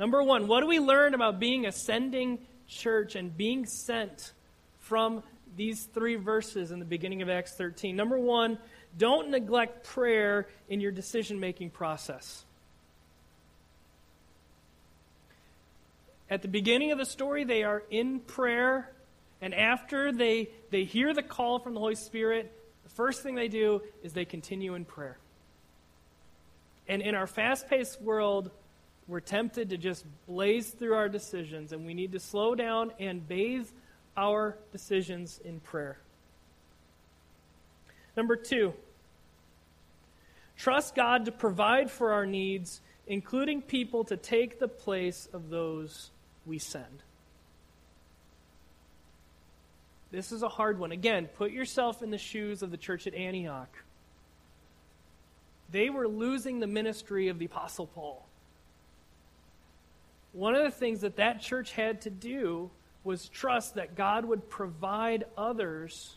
Number 0.00 0.22
one, 0.22 0.48
what 0.48 0.60
do 0.60 0.66
we 0.66 0.80
learn 0.80 1.12
about 1.12 1.38
being 1.38 1.66
a 1.66 1.72
sending 1.72 2.38
church 2.66 3.16
and 3.16 3.36
being 3.36 3.66
sent 3.66 4.32
from 4.78 5.22
these 5.58 5.84
three 5.92 6.14
verses 6.16 6.70
in 6.70 6.78
the 6.78 6.86
beginning 6.86 7.20
of 7.20 7.28
Acts 7.28 7.54
13? 7.54 7.96
Number 7.96 8.18
one, 8.18 8.56
don't 8.96 9.28
neglect 9.28 9.84
prayer 9.84 10.48
in 10.70 10.80
your 10.80 10.90
decision 10.90 11.38
making 11.38 11.68
process. 11.68 12.46
At 16.30 16.40
the 16.40 16.48
beginning 16.48 16.92
of 16.92 16.98
the 16.98 17.04
story, 17.04 17.44
they 17.44 17.62
are 17.62 17.82
in 17.90 18.20
prayer, 18.20 18.90
and 19.42 19.52
after 19.52 20.12
they, 20.12 20.48
they 20.70 20.84
hear 20.84 21.12
the 21.12 21.22
call 21.22 21.58
from 21.58 21.74
the 21.74 21.80
Holy 21.80 21.94
Spirit, 21.94 22.50
the 22.84 22.90
first 22.90 23.22
thing 23.22 23.34
they 23.34 23.48
do 23.48 23.82
is 24.02 24.14
they 24.14 24.24
continue 24.24 24.76
in 24.76 24.86
prayer. 24.86 25.18
And 26.88 27.02
in 27.02 27.14
our 27.14 27.26
fast 27.26 27.68
paced 27.68 28.00
world, 28.00 28.50
we're 29.10 29.18
tempted 29.18 29.70
to 29.70 29.76
just 29.76 30.06
blaze 30.28 30.70
through 30.70 30.94
our 30.94 31.08
decisions, 31.08 31.72
and 31.72 31.84
we 31.84 31.94
need 31.94 32.12
to 32.12 32.20
slow 32.20 32.54
down 32.54 32.92
and 33.00 33.26
bathe 33.26 33.66
our 34.16 34.56
decisions 34.70 35.40
in 35.44 35.58
prayer. 35.58 35.98
Number 38.16 38.36
two, 38.36 38.72
trust 40.56 40.94
God 40.94 41.24
to 41.24 41.32
provide 41.32 41.90
for 41.90 42.12
our 42.12 42.24
needs, 42.24 42.80
including 43.08 43.62
people 43.62 44.04
to 44.04 44.16
take 44.16 44.60
the 44.60 44.68
place 44.68 45.28
of 45.32 45.50
those 45.50 46.10
we 46.46 46.58
send. 46.58 47.02
This 50.12 50.30
is 50.30 50.42
a 50.42 50.48
hard 50.48 50.78
one. 50.78 50.92
Again, 50.92 51.28
put 51.36 51.50
yourself 51.50 52.00
in 52.00 52.10
the 52.10 52.18
shoes 52.18 52.62
of 52.62 52.70
the 52.70 52.76
church 52.76 53.08
at 53.08 53.14
Antioch. 53.14 53.74
They 55.72 55.90
were 55.90 56.06
losing 56.06 56.60
the 56.60 56.66
ministry 56.68 57.28
of 57.28 57.40
the 57.40 57.46
Apostle 57.46 57.86
Paul. 57.86 58.26
One 60.32 60.54
of 60.54 60.62
the 60.62 60.70
things 60.70 61.00
that 61.00 61.16
that 61.16 61.40
church 61.40 61.72
had 61.72 62.02
to 62.02 62.10
do 62.10 62.70
was 63.02 63.28
trust 63.28 63.74
that 63.74 63.96
God 63.96 64.24
would 64.24 64.48
provide 64.48 65.24
others 65.36 66.16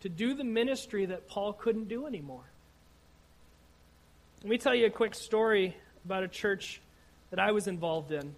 to 0.00 0.08
do 0.08 0.34
the 0.34 0.44
ministry 0.44 1.06
that 1.06 1.28
Paul 1.28 1.52
couldn't 1.52 1.88
do 1.88 2.06
anymore. 2.06 2.44
Let 4.42 4.50
me 4.50 4.58
tell 4.58 4.74
you 4.74 4.86
a 4.86 4.90
quick 4.90 5.14
story 5.14 5.76
about 6.04 6.22
a 6.22 6.28
church 6.28 6.80
that 7.30 7.38
I 7.38 7.52
was 7.52 7.66
involved 7.66 8.12
in. 8.12 8.34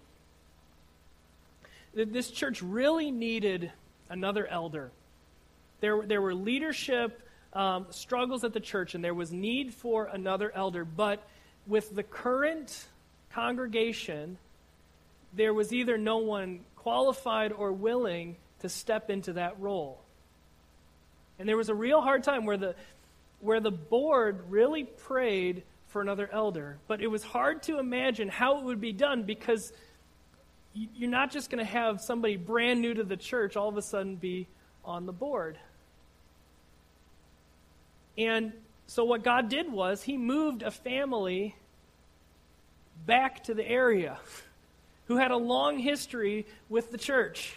This 1.93 2.31
church 2.31 2.61
really 2.61 3.11
needed 3.11 3.71
another 4.09 4.47
elder. 4.47 4.91
There, 5.79 6.01
there 6.05 6.21
were 6.21 6.33
leadership 6.33 7.21
um, 7.53 7.87
struggles 7.89 8.43
at 8.43 8.53
the 8.53 8.59
church, 8.59 8.95
and 8.95 9.03
there 9.03 9.13
was 9.13 9.31
need 9.31 9.73
for 9.73 10.05
another 10.05 10.51
elder. 10.55 10.85
But 10.85 11.27
with 11.67 11.93
the 11.93 12.03
current 12.03 12.87
congregation, 13.31 14.37
there 15.33 15.53
was 15.53 15.71
either 15.73 15.97
no 15.97 16.17
one 16.17 16.61
qualified 16.75 17.51
or 17.51 17.71
willing 17.71 18.35
to 18.59 18.69
step 18.69 19.09
into 19.09 19.33
that 19.33 19.59
role. 19.59 20.01
And 21.39 21.47
there 21.47 21.57
was 21.57 21.69
a 21.69 21.75
real 21.75 22.01
hard 22.01 22.23
time 22.23 22.45
where 22.45 22.57
the, 22.57 22.75
where 23.39 23.59
the 23.59 23.71
board 23.71 24.45
really 24.49 24.83
prayed 24.83 25.63
for 25.87 26.01
another 26.01 26.29
elder. 26.31 26.77
But 26.87 27.01
it 27.01 27.07
was 27.07 27.23
hard 27.23 27.63
to 27.63 27.79
imagine 27.79 28.29
how 28.29 28.59
it 28.59 28.65
would 28.65 28.81
be 28.81 28.93
done 28.93 29.23
because 29.23 29.73
you're 30.73 31.09
not 31.09 31.31
just 31.31 31.49
going 31.49 31.63
to 31.63 31.69
have 31.69 32.01
somebody 32.01 32.37
brand 32.37 32.81
new 32.81 32.93
to 32.93 33.03
the 33.03 33.17
church 33.17 33.57
all 33.57 33.67
of 33.67 33.77
a 33.77 33.81
sudden 33.81 34.15
be 34.15 34.47
on 34.85 35.05
the 35.05 35.11
board. 35.11 35.57
And 38.17 38.53
so, 38.87 39.03
what 39.03 39.23
God 39.23 39.49
did 39.49 39.71
was, 39.71 40.03
He 40.03 40.17
moved 40.17 40.63
a 40.63 40.71
family 40.71 41.55
back 43.05 43.43
to 43.45 43.53
the 43.53 43.67
area 43.67 44.19
who 45.05 45.17
had 45.17 45.31
a 45.31 45.37
long 45.37 45.77
history 45.77 46.45
with 46.69 46.91
the 46.91 46.97
church 46.97 47.55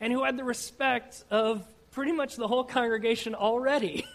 and 0.00 0.12
who 0.12 0.24
had 0.24 0.36
the 0.36 0.44
respect 0.44 1.24
of 1.30 1.64
pretty 1.90 2.12
much 2.12 2.36
the 2.36 2.46
whole 2.46 2.64
congregation 2.64 3.34
already. 3.34 4.06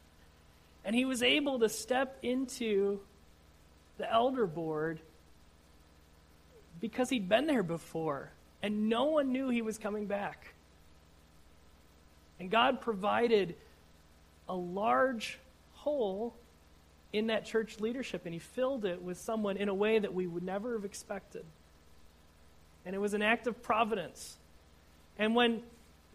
and 0.84 0.94
he 0.94 1.04
was 1.04 1.22
able 1.22 1.58
to 1.60 1.68
step 1.68 2.18
into 2.22 3.00
the 3.96 4.10
elder 4.10 4.46
board 4.46 5.00
because 6.80 7.10
he'd 7.10 7.28
been 7.28 7.46
there 7.46 7.62
before 7.62 8.30
and 8.62 8.88
no 8.88 9.04
one 9.04 9.32
knew 9.32 9.48
he 9.48 9.62
was 9.62 9.78
coming 9.78 10.06
back. 10.06 10.54
And 12.40 12.50
God 12.50 12.80
provided 12.80 13.56
a 14.48 14.54
large 14.54 15.38
hole 15.74 16.34
in 17.12 17.28
that 17.28 17.44
church 17.44 17.80
leadership, 17.80 18.22
and 18.24 18.34
He 18.34 18.38
filled 18.38 18.84
it 18.84 19.02
with 19.02 19.18
someone 19.18 19.56
in 19.56 19.68
a 19.68 19.74
way 19.74 19.98
that 19.98 20.12
we 20.12 20.26
would 20.26 20.42
never 20.42 20.74
have 20.74 20.84
expected. 20.84 21.44
And 22.84 22.94
it 22.94 22.98
was 22.98 23.14
an 23.14 23.22
act 23.22 23.46
of 23.46 23.62
providence. 23.62 24.36
And 25.18 25.34
when 25.34 25.62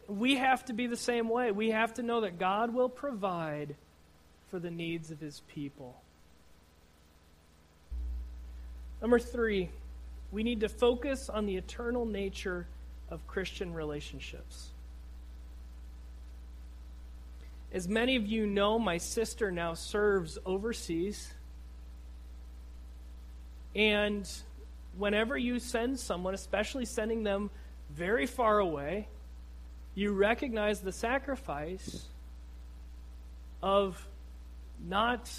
we 0.07 0.35
have 0.35 0.65
to 0.65 0.73
be 0.73 0.87
the 0.87 0.97
same 0.97 1.29
way, 1.29 1.51
we 1.51 1.71
have 1.71 1.93
to 1.95 2.03
know 2.03 2.21
that 2.21 2.39
God 2.39 2.73
will 2.73 2.89
provide 2.89 3.75
for 4.49 4.59
the 4.59 4.71
needs 4.71 5.11
of 5.11 5.19
His 5.19 5.41
people. 5.47 5.95
Number 9.01 9.19
three, 9.19 9.69
we 10.31 10.43
need 10.43 10.61
to 10.61 10.69
focus 10.69 11.29
on 11.29 11.45
the 11.45 11.57
eternal 11.57 12.05
nature 12.05 12.67
of 13.09 13.25
Christian 13.27 13.73
relationships. 13.73 14.69
As 17.73 17.87
many 17.87 18.15
of 18.15 18.27
you 18.27 18.45
know, 18.45 18.77
my 18.77 18.97
sister 18.99 19.49
now 19.49 19.73
serves 19.73 20.37
overseas. 20.45 21.33
And 23.75 24.29
whenever 24.95 25.35
you 25.35 25.57
send 25.57 25.99
someone, 25.99 26.35
especially 26.35 26.85
sending 26.85 27.23
them 27.23 27.49
very 27.89 28.27
far 28.27 28.59
away, 28.59 29.07
you 29.95 30.13
recognize 30.13 30.81
the 30.81 30.91
sacrifice 30.91 32.05
of 33.63 34.07
not 34.85 35.31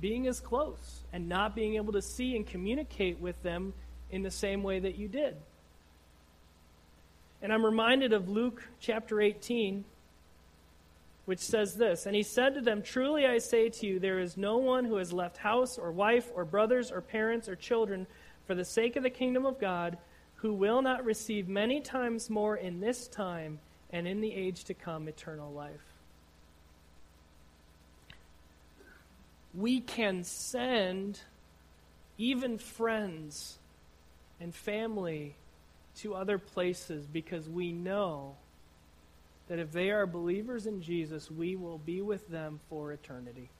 being 0.00 0.26
as 0.26 0.40
close 0.40 1.02
and 1.12 1.28
not 1.28 1.54
being 1.54 1.74
able 1.74 1.92
to 1.92 2.02
see 2.02 2.36
and 2.36 2.46
communicate 2.46 3.20
with 3.20 3.40
them 3.42 3.74
in 4.10 4.22
the 4.22 4.30
same 4.30 4.62
way 4.62 4.78
that 4.78 4.96
you 4.96 5.08
did. 5.08 5.36
And 7.42 7.52
I'm 7.52 7.64
reminded 7.64 8.12
of 8.12 8.28
Luke 8.28 8.62
chapter 8.80 9.20
18, 9.20 9.84
which 11.24 11.38
says 11.38 11.74
this 11.76 12.06
And 12.06 12.14
he 12.14 12.22
said 12.22 12.54
to 12.54 12.60
them, 12.60 12.82
Truly 12.82 13.26
I 13.26 13.38
say 13.38 13.68
to 13.68 13.86
you, 13.86 13.98
there 13.98 14.18
is 14.18 14.36
no 14.36 14.58
one 14.58 14.84
who 14.84 14.96
has 14.96 15.12
left 15.12 15.38
house 15.38 15.78
or 15.78 15.92
wife 15.92 16.30
or 16.34 16.44
brothers 16.44 16.90
or 16.90 17.00
parents 17.00 17.48
or 17.48 17.56
children 17.56 18.06
for 18.46 18.54
the 18.54 18.64
sake 18.64 18.96
of 18.96 19.02
the 19.02 19.10
kingdom 19.10 19.46
of 19.46 19.60
God 19.60 19.98
who 20.36 20.52
will 20.52 20.82
not 20.82 21.04
receive 21.04 21.48
many 21.48 21.80
times 21.80 22.28
more 22.28 22.56
in 22.56 22.80
this 22.80 23.06
time 23.06 23.60
and 23.90 24.08
in 24.08 24.20
the 24.20 24.34
age 24.34 24.64
to 24.64 24.74
come 24.74 25.06
eternal 25.06 25.52
life. 25.52 25.84
We 29.54 29.80
can 29.80 30.24
send 30.24 31.20
even 32.18 32.58
friends 32.58 33.58
and 34.40 34.54
family 34.54 35.36
to 35.98 36.14
other 36.14 36.38
places 36.38 37.06
because 37.06 37.48
we 37.48 37.70
know 37.70 38.36
that 39.52 39.58
if 39.58 39.70
they 39.70 39.90
are 39.90 40.06
believers 40.06 40.64
in 40.64 40.80
Jesus, 40.80 41.30
we 41.30 41.56
will 41.56 41.76
be 41.76 42.00
with 42.00 42.26
them 42.30 42.58
for 42.70 42.90
eternity. 42.90 43.50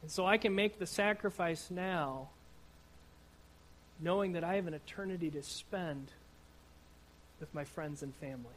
And 0.00 0.10
so 0.10 0.24
I 0.24 0.38
can 0.38 0.54
make 0.54 0.78
the 0.78 0.86
sacrifice 0.86 1.70
now, 1.70 2.30
knowing 4.00 4.32
that 4.32 4.42
I 4.42 4.54
have 4.54 4.66
an 4.66 4.72
eternity 4.72 5.28
to 5.32 5.42
spend 5.42 6.12
with 7.40 7.54
my 7.54 7.64
friends 7.64 8.02
and 8.02 8.14
family. 8.14 8.56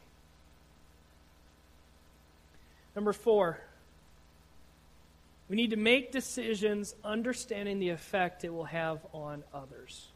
Number 2.94 3.12
four, 3.12 3.60
we 5.50 5.56
need 5.56 5.72
to 5.72 5.76
make 5.76 6.10
decisions 6.10 6.94
understanding 7.04 7.80
the 7.80 7.90
effect 7.90 8.44
it 8.44 8.54
will 8.54 8.64
have 8.64 9.00
on 9.12 9.44
others. 9.52 10.06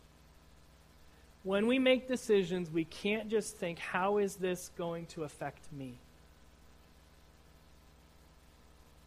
When 1.43 1.67
we 1.67 1.79
make 1.79 2.07
decisions, 2.07 2.71
we 2.71 2.85
can't 2.85 3.29
just 3.29 3.57
think, 3.57 3.79
how 3.79 4.19
is 4.19 4.37
this 4.37 4.71
going 4.77 5.07
to 5.07 5.25
affect 5.25 5.73
me? 5.73 5.95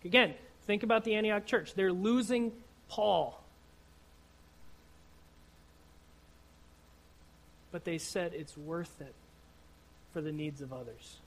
Again, 0.04 0.34
think 0.65 0.84
about 0.84 1.04
the 1.04 1.15
Antioch 1.15 1.46
church. 1.46 1.76
They're 1.76 1.93
losing 1.93 2.52
Paul. 2.89 3.39
But 7.72 7.86
they 7.86 7.98
said 7.98 8.34
it's 8.34 8.58
worth 8.58 9.00
it 9.00 9.13
for 10.12 10.22
the 10.22 10.32
needs 10.32 10.62
of 10.62 10.74
others. 10.74 11.17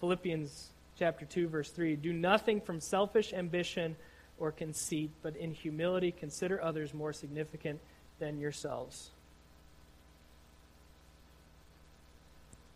Philippians 0.00 0.70
chapter 0.98 1.24
2 1.24 1.48
verse 1.48 1.70
3 1.70 1.96
do 1.96 2.12
nothing 2.12 2.60
from 2.60 2.78
selfish 2.78 3.32
ambition 3.32 3.96
or 4.38 4.52
conceit 4.52 5.10
but 5.22 5.34
in 5.36 5.50
humility 5.50 6.12
consider 6.12 6.62
others 6.62 6.92
more 6.92 7.12
significant 7.12 7.80
than 8.20 8.38
yourselves. 8.38 9.10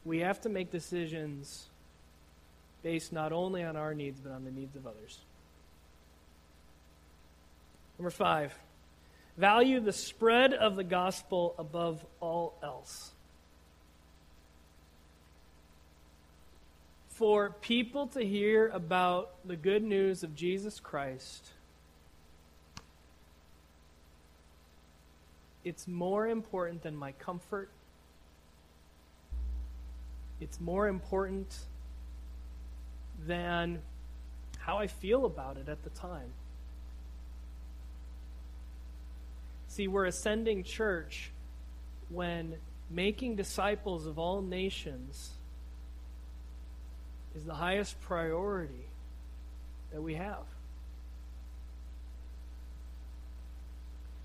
We 0.04 0.18
have 0.18 0.40
to 0.40 0.48
make 0.48 0.70
decisions 0.70 1.66
based 2.82 3.12
not 3.12 3.32
only 3.32 3.62
on 3.62 3.76
our 3.76 3.94
needs 3.94 4.20
but 4.20 4.32
on 4.32 4.44
the 4.44 4.50
needs 4.50 4.74
of 4.74 4.86
others. 4.86 5.18
Number 7.98 8.10
5 8.10 8.52
value 9.36 9.80
the 9.80 9.92
spread 9.92 10.52
of 10.52 10.76
the 10.76 10.84
gospel 10.84 11.54
above 11.58 12.04
all 12.20 12.54
else. 12.62 13.12
For 17.08 17.50
people 17.50 18.08
to 18.08 18.20
hear 18.20 18.68
about 18.68 19.30
the 19.44 19.56
good 19.56 19.82
news 19.82 20.22
of 20.22 20.34
Jesus 20.34 20.80
Christ, 20.80 21.48
it's 25.64 25.88
more 25.88 26.28
important 26.28 26.82
than 26.82 26.94
my 26.94 27.12
comfort. 27.12 27.70
It's 30.40 30.60
more 30.60 30.88
important 30.88 31.56
than 33.26 33.80
how 34.58 34.76
I 34.78 34.86
feel 34.86 35.24
about 35.24 35.56
it 35.56 35.68
at 35.68 35.82
the 35.82 35.90
time. 35.90 36.32
See, 39.68 39.88
we're 39.88 40.06
ascending 40.06 40.64
church 40.64 41.30
when 42.08 42.56
making 42.90 43.36
disciples 43.36 44.06
of 44.06 44.18
all 44.18 44.42
nations 44.42 45.30
is 47.34 47.44
the 47.44 47.54
highest 47.54 48.00
priority 48.00 48.86
that 49.92 50.02
we 50.02 50.14
have. 50.14 50.44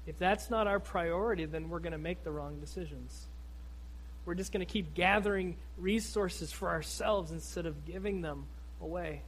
If 0.10 0.17
that's 0.17 0.50
not 0.50 0.65
our 0.65 0.80
priority, 0.80 1.45
then 1.45 1.69
we're 1.69 1.80
going 1.80 1.91
to 1.91 2.00
make 2.00 2.24
the 2.24 2.32
wrong 2.32 2.60
decisions. 2.60 3.28
We're 4.26 4.34
just 4.34 4.52
going 4.52 4.65
to 4.65 4.72
keep 4.72 4.95
gathering 4.95 5.56
resources 5.78 6.52
for 6.52 6.69
ourselves 6.69 7.32
instead 7.32 7.67
of 7.67 7.86
giving 7.86 8.22
them 8.22 8.48
away 8.82 9.22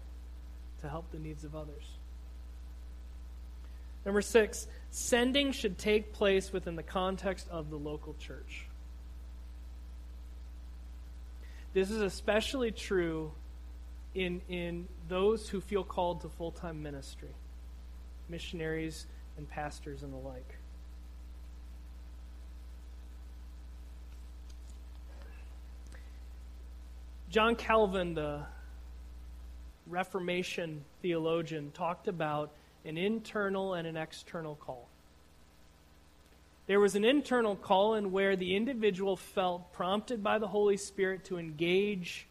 to 0.82 0.90
help 0.90 1.12
the 1.12 1.20
needs 1.20 1.44
of 1.44 1.56
others. 1.56 1.84
Number 4.08 4.24
six, 4.24 4.66
sending 4.90 5.52
should 5.52 5.78
take 5.78 6.14
place 6.14 6.52
within 6.52 6.76
the 6.76 6.84
context 6.84 7.48
of 7.52 7.70
the 7.70 7.78
local 7.78 8.16
church. 8.16 8.66
This 11.74 11.92
is 11.92 12.02
especially 12.02 12.72
true 12.72 13.34
in, 14.16 14.42
in 14.50 14.88
those 15.08 15.48
who 15.48 15.62
feel 15.62 15.84
called 15.84 16.22
to 16.22 16.30
full 16.30 16.52
time 16.52 16.82
ministry, 16.82 17.36
missionaries 18.30 19.06
and 19.38 19.48
pastors 19.48 20.02
and 20.02 20.12
the 20.12 20.18
like. 20.18 20.58
John 27.32 27.56
Calvin, 27.56 28.14
the 28.14 28.42
Reformation 29.88 30.84
theologian, 31.02 31.72
talked 31.72 32.10
about 32.10 32.52
an 32.84 32.98
internal 32.98 33.74
and 33.74 33.88
an 33.88 33.96
external 33.96 34.56
call. 34.56 34.90
There 36.68 36.82
was 36.82 36.96
an 36.96 37.06
internal 37.06 37.56
call 37.56 37.96
in 37.96 38.12
where 38.12 38.36
the 38.36 38.58
individual 38.58 39.16
felt 39.16 39.72
prompted 39.72 40.22
by 40.22 40.40
the 40.40 40.48
Holy 40.48 40.76
Spirit 40.76 41.24
to 41.26 41.38
engage 41.38 42.28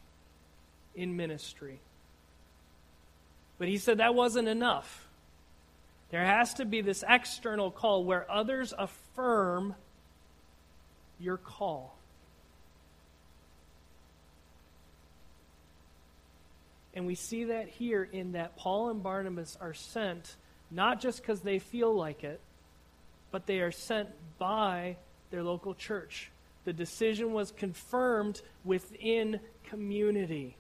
in 0.95 1.17
ministry. 1.17 1.81
But 3.59 3.69
he 3.69 3.79
said 3.79 3.99
that 3.99 4.15
wasn't 4.15 4.49
enough. 4.49 5.09
There 6.11 6.27
has 6.27 6.53
to 6.55 6.67
be 6.67 6.83
this 6.83 7.05
external 7.09 7.71
call 7.71 8.05
where 8.05 8.31
others 8.31 8.75
affirm 8.77 9.75
your 11.19 11.39
call. 11.39 11.97
And 16.95 17.07
we 17.07 17.15
see 17.15 17.45
that 17.45 17.69
here 17.69 18.03
in 18.03 18.33
that 18.33 18.57
Paul 18.57 18.91
and 18.91 19.03
Barnabas 19.03 19.57
are 19.61 19.75
sent 19.75 20.37
not 20.71 21.01
just 21.01 21.21
because 21.21 21.41
they 21.41 21.59
feel 21.59 21.95
like 21.95 22.25
it, 22.25 22.41
but 23.31 23.47
they 23.47 23.61
are 23.61 23.73
sent 23.73 24.09
by 24.39 24.97
their 25.31 25.43
local 25.43 25.75
church. 25.75 26.31
The 26.65 26.73
decision 26.73 27.33
was 27.33 27.53
confirmed 27.53 28.43
within 28.65 29.41
community. 29.65 30.57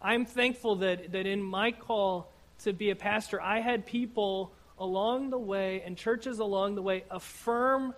I'm 0.00 0.26
thankful 0.26 0.76
that, 0.76 1.12
that 1.12 1.26
in 1.26 1.42
my 1.42 1.72
call 1.72 2.30
to 2.64 2.72
be 2.72 2.90
a 2.90 2.96
pastor, 2.96 3.40
I 3.40 3.60
had 3.60 3.86
people 3.86 4.52
along 4.78 5.30
the 5.30 5.38
way 5.38 5.82
and 5.86 5.96
churches 5.96 6.38
along 6.38 6.74
the 6.74 6.82
way 6.82 7.04
affirm 7.10 7.94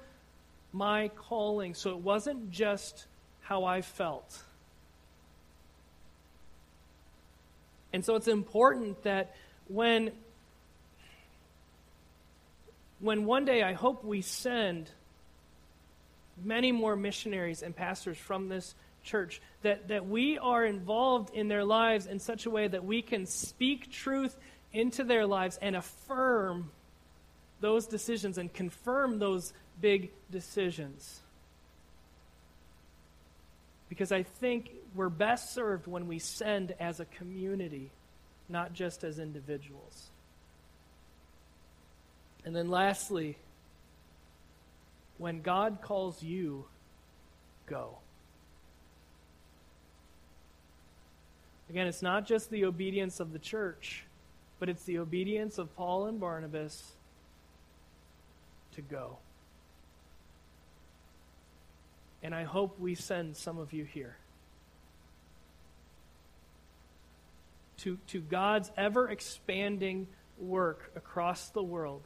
my 0.72 1.08
calling. 1.08 1.74
So 1.74 1.90
it 1.90 1.98
wasn't 1.98 2.50
just 2.50 3.06
how 3.40 3.64
I 3.64 3.80
felt. 3.80 4.42
And 7.94 8.04
so 8.04 8.16
it's 8.16 8.26
important 8.26 9.04
that 9.04 9.36
when 9.68 10.10
when 12.98 13.24
one 13.24 13.44
day 13.44 13.62
I 13.62 13.74
hope 13.74 14.04
we 14.04 14.20
send 14.20 14.90
many 16.42 16.72
more 16.72 16.96
missionaries 16.96 17.62
and 17.62 17.76
pastors 17.76 18.18
from 18.18 18.48
this 18.48 18.74
church, 19.04 19.40
that, 19.62 19.88
that 19.88 20.08
we 20.08 20.38
are 20.38 20.64
involved 20.64 21.32
in 21.34 21.46
their 21.46 21.64
lives 21.64 22.06
in 22.06 22.18
such 22.18 22.46
a 22.46 22.50
way 22.50 22.66
that 22.66 22.84
we 22.84 23.00
can 23.00 23.26
speak 23.26 23.92
truth 23.92 24.36
into 24.72 25.04
their 25.04 25.24
lives 25.24 25.56
and 25.62 25.76
affirm 25.76 26.72
those 27.60 27.86
decisions 27.86 28.38
and 28.38 28.52
confirm 28.52 29.20
those 29.20 29.52
big 29.80 30.10
decisions. 30.32 31.20
Because 33.88 34.10
I 34.10 34.24
think 34.24 34.70
we're 34.94 35.08
best 35.08 35.52
served 35.52 35.86
when 35.86 36.06
we 36.06 36.18
send 36.18 36.74
as 36.78 37.00
a 37.00 37.04
community, 37.04 37.90
not 38.48 38.72
just 38.72 39.02
as 39.02 39.18
individuals. 39.18 40.10
And 42.44 42.54
then 42.54 42.68
lastly, 42.68 43.36
when 45.18 45.40
God 45.42 45.78
calls 45.82 46.22
you, 46.22 46.66
go. 47.66 47.98
Again, 51.70 51.86
it's 51.86 52.02
not 52.02 52.26
just 52.26 52.50
the 52.50 52.66
obedience 52.66 53.20
of 53.20 53.32
the 53.32 53.38
church, 53.38 54.04
but 54.60 54.68
it's 54.68 54.84
the 54.84 54.98
obedience 54.98 55.58
of 55.58 55.74
Paul 55.74 56.06
and 56.06 56.20
Barnabas 56.20 56.92
to 58.72 58.82
go. 58.82 59.16
And 62.22 62.34
I 62.34 62.44
hope 62.44 62.78
we 62.78 62.94
send 62.94 63.36
some 63.36 63.58
of 63.58 63.72
you 63.72 63.84
here. 63.84 64.16
To, 67.84 67.98
to 68.08 68.20
God's 68.20 68.70
ever 68.76 69.08
expanding 69.08 70.06
work 70.38 70.90
across 70.96 71.48
the 71.50 71.62
world. 71.62 72.02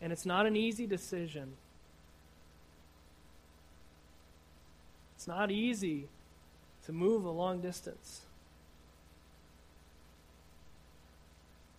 And 0.00 0.12
it's 0.12 0.26
not 0.26 0.46
an 0.46 0.56
easy 0.56 0.86
decision. 0.86 1.52
It's 5.16 5.28
not 5.28 5.50
easy 5.50 6.08
to 6.86 6.92
move 6.92 7.24
a 7.24 7.30
long 7.30 7.60
distance. 7.60 8.22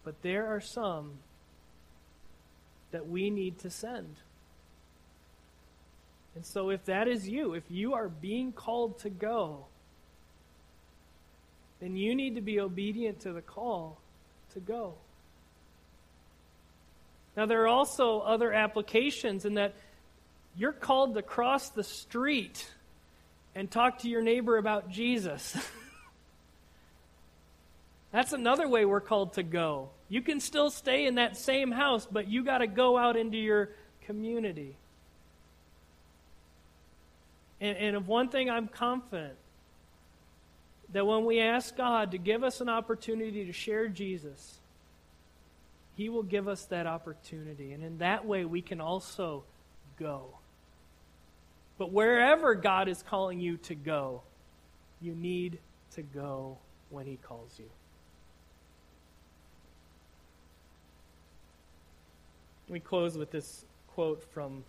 But 0.04 0.22
there 0.22 0.48
are 0.48 0.62
some 0.62 1.20
that 2.92 3.08
we 3.08 3.30
need 3.30 3.60
to 3.60 3.70
send. 3.70 4.16
And 6.36 6.46
so, 6.46 6.70
if 6.70 6.86
that 6.86 7.08
is 7.08 7.28
you, 7.28 7.54
if 7.54 7.64
you 7.70 7.94
are 7.94 8.08
being 8.08 8.54
called 8.54 9.00
to 9.00 9.10
go, 9.10 9.66
then 11.84 11.98
you 11.98 12.16
need 12.16 12.36
to 12.36 12.42
be 12.42 12.62
obedient 12.62 13.20
to 13.20 13.34
the 13.34 13.42
call 13.42 14.00
to 14.54 14.62
go. 14.62 14.94
Now, 17.36 17.46
there 17.46 17.62
are 17.64 17.68
also 17.68 18.20
other 18.20 18.54
applications 18.54 19.44
in 19.44 19.56
that 19.56 19.74
you're 20.56 20.72
called 20.72 21.16
to 21.16 21.22
cross 21.22 21.70
the 21.70 21.84
street 21.84 22.66
and 23.54 23.70
talk 23.70 24.00
to 24.00 24.10
your 24.10 24.22
neighbor 24.22 24.58
about 24.58 24.90
Jesus. 24.90 25.58
That's 28.14 28.32
another 28.32 28.70
way 28.70 28.86
we're 28.86 29.02
called 29.02 29.34
to 29.34 29.44
go. 29.44 29.90
You 30.08 30.22
can 30.22 30.40
still 30.40 30.70
stay 30.70 31.06
in 31.06 31.16
that 31.16 31.36
same 31.36 31.70
house, 31.70 32.08
but 32.10 32.30
you 32.30 32.46
got 32.46 32.60
to 32.60 32.68
go 32.68 32.98
out 32.98 33.18
into 33.18 33.38
your 33.38 33.72
community. 34.04 34.78
And, 37.60 37.76
and 37.76 37.96
of 37.98 38.08
one 38.08 38.30
thing 38.30 38.50
I'm 38.50 38.70
confident 38.70 39.36
that 40.94 41.06
when 41.06 41.26
we 41.26 41.40
ask 41.40 41.76
God 41.76 42.12
to 42.12 42.18
give 42.18 42.44
us 42.44 42.62
an 42.62 42.70
opportunity 42.70 43.46
to 43.46 43.52
share 43.52 43.88
Jesus, 43.88 44.60
He 45.96 46.08
will 46.08 46.24
give 46.24 46.48
us 46.48 46.66
that 46.66 46.88
opportunity. 46.88 47.74
And 47.74 47.84
in 47.84 47.98
that 47.98 48.26
way, 48.26 48.46
we 48.46 48.62
can 48.62 48.80
also 48.80 49.44
go. 50.00 50.26
But 51.80 51.92
wherever 51.92 52.54
God 52.54 52.88
is 52.88 53.04
calling 53.04 53.40
you 53.40 53.58
to 53.58 53.76
go, 53.76 54.22
you 55.02 55.14
need 55.16 55.58
to 55.96 56.04
go 56.04 56.58
when 56.92 57.08
He 57.08 57.18
calls 57.18 57.56
you. 57.58 57.70
We 62.70 62.80
close 62.80 63.18
with 63.18 63.32
this 63.32 63.66
quote 63.88 64.24
from 64.32 64.64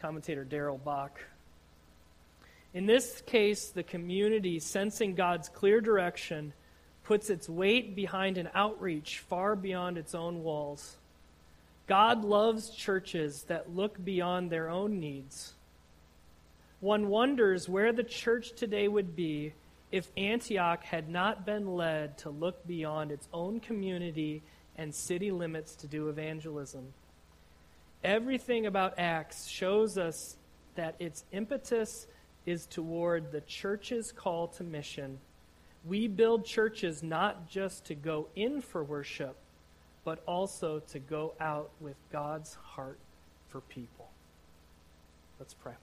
commentator 0.00 0.44
Darrell 0.44 0.78
Bock. 0.78 1.20
In 2.74 2.86
this 2.86 3.22
case, 3.22 3.68
the 3.68 3.82
community, 3.82 4.58
sensing 4.58 5.14
God's 5.14 5.48
clear 5.48 5.80
direction, 5.80 6.52
puts 7.02 7.30
its 7.30 7.48
weight 7.48 7.96
behind 7.96 8.36
an 8.36 8.50
outreach 8.54 9.20
far 9.20 9.56
beyond 9.56 9.96
its 9.96 10.14
own 10.14 10.42
walls. 10.42 10.96
God 11.86 12.22
loves 12.22 12.68
churches 12.68 13.44
that 13.44 13.74
look 13.74 14.04
beyond 14.04 14.50
their 14.50 14.68
own 14.68 15.00
needs. 15.00 15.54
One 16.80 17.08
wonders 17.08 17.68
where 17.68 17.92
the 17.92 18.04
church 18.04 18.52
today 18.52 18.86
would 18.86 19.16
be 19.16 19.54
if 19.90 20.12
Antioch 20.16 20.84
had 20.84 21.08
not 21.08 21.46
been 21.46 21.74
led 21.74 22.18
to 22.18 22.30
look 22.30 22.66
beyond 22.66 23.10
its 23.10 23.26
own 23.32 23.58
community 23.58 24.42
and 24.76 24.94
city 24.94 25.30
limits 25.30 25.74
to 25.76 25.86
do 25.86 26.10
evangelism. 26.10 26.92
Everything 28.04 28.66
about 28.66 28.98
Acts 28.98 29.48
shows 29.48 29.96
us 29.96 30.36
that 30.76 30.94
its 31.00 31.24
impetus 31.32 32.06
is 32.48 32.64
toward 32.64 33.30
the 33.30 33.42
church's 33.42 34.10
call 34.10 34.48
to 34.48 34.64
mission. 34.64 35.18
We 35.84 36.08
build 36.08 36.46
churches 36.46 37.02
not 37.02 37.46
just 37.46 37.84
to 37.86 37.94
go 37.94 38.28
in 38.34 38.62
for 38.62 38.82
worship, 38.82 39.36
but 40.02 40.22
also 40.26 40.80
to 40.92 40.98
go 40.98 41.34
out 41.38 41.68
with 41.78 41.96
God's 42.10 42.54
heart 42.54 42.98
for 43.48 43.60
people. 43.60 44.08
Let's 45.38 45.52
pray. 45.52 45.74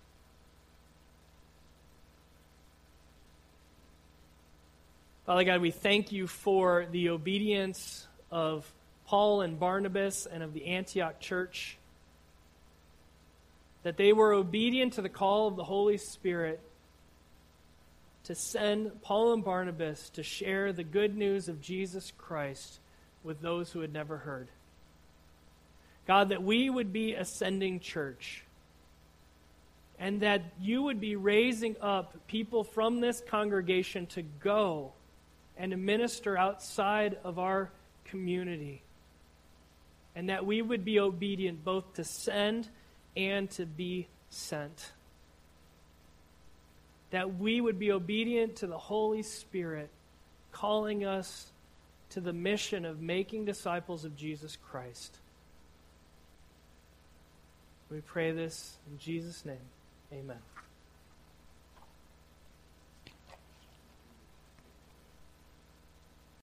Father 5.28 5.44
God, 5.44 5.62
we 5.62 5.70
thank 5.70 6.12
you 6.12 6.26
for 6.26 6.88
the 6.92 7.10
obedience 7.10 8.08
of 8.32 8.72
Paul 9.06 9.42
and 9.42 9.60
Barnabas 9.60 10.26
and 10.26 10.42
of 10.42 10.54
the 10.54 10.66
Antioch 10.66 11.20
church, 11.20 11.78
that 13.86 13.98
they 13.98 14.12
were 14.12 14.34
obedient 14.34 14.94
to 14.94 15.04
the 15.04 15.10
call 15.10 15.48
of 15.48 15.56
the 15.56 15.64
Holy 15.64 15.98
Spirit 15.98 16.60
to 18.24 18.34
send 18.34 19.00
Paul 19.04 19.34
and 19.34 19.44
Barnabas 19.44 20.10
to 20.16 20.24
share 20.24 20.74
the 20.74 20.84
good 20.84 21.16
news 21.16 21.50
of 21.50 21.62
Jesus 21.62 22.12
Christ 22.18 22.80
with 23.24 23.42
those 23.42 23.72
who 23.72 23.82
had 23.82 23.94
never 23.94 24.18
heard. 24.18 24.48
God, 26.08 26.30
that 26.30 26.42
we 26.42 26.68
would 26.68 26.92
be 26.92 27.14
a 27.14 27.24
sending 27.24 27.80
church 27.80 28.44
and 30.00 30.20
that 30.22 30.42
you 30.60 30.82
would 30.82 31.00
be 31.00 31.16
raising 31.16 31.76
up 31.80 32.26
people 32.26 32.64
from 32.64 33.02
this 33.02 33.22
congregation 33.28 34.08
to 34.08 34.24
go 34.24 34.94
and 35.58 35.70
to 35.70 35.78
minister 35.78 36.36
outside 36.36 37.20
of 37.24 37.38
our 37.38 37.70
community 38.06 38.82
and 40.16 40.30
that 40.30 40.44
we 40.44 40.64
would 40.64 40.84
be 40.84 41.00
obedient 41.00 41.64
both 41.64 41.94
to 41.94 42.04
send 42.04 42.68
and 43.16 43.50
to 43.52 43.66
be 43.66 44.08
sent. 44.30 44.92
That 47.12 47.38
we 47.38 47.62
would 47.62 47.80
be 47.80 47.92
obedient 47.92 48.58
to 48.58 48.68
the 48.68 48.78
Holy 48.78 49.24
Spirit 49.24 49.90
calling 50.52 51.06
us 51.06 51.52
to 52.10 52.22
the 52.22 52.34
mission 52.34 52.86
of 52.86 53.02
making 53.02 53.46
disciples 53.46 54.06
of 54.06 54.16
Jesus 54.16 54.58
Christ. 54.70 55.18
We 57.90 58.02
pray 58.02 58.32
this 58.32 58.78
in 58.90 58.98
Jesus' 58.98 59.46
name. 59.46 59.58
Amen. 60.14 60.55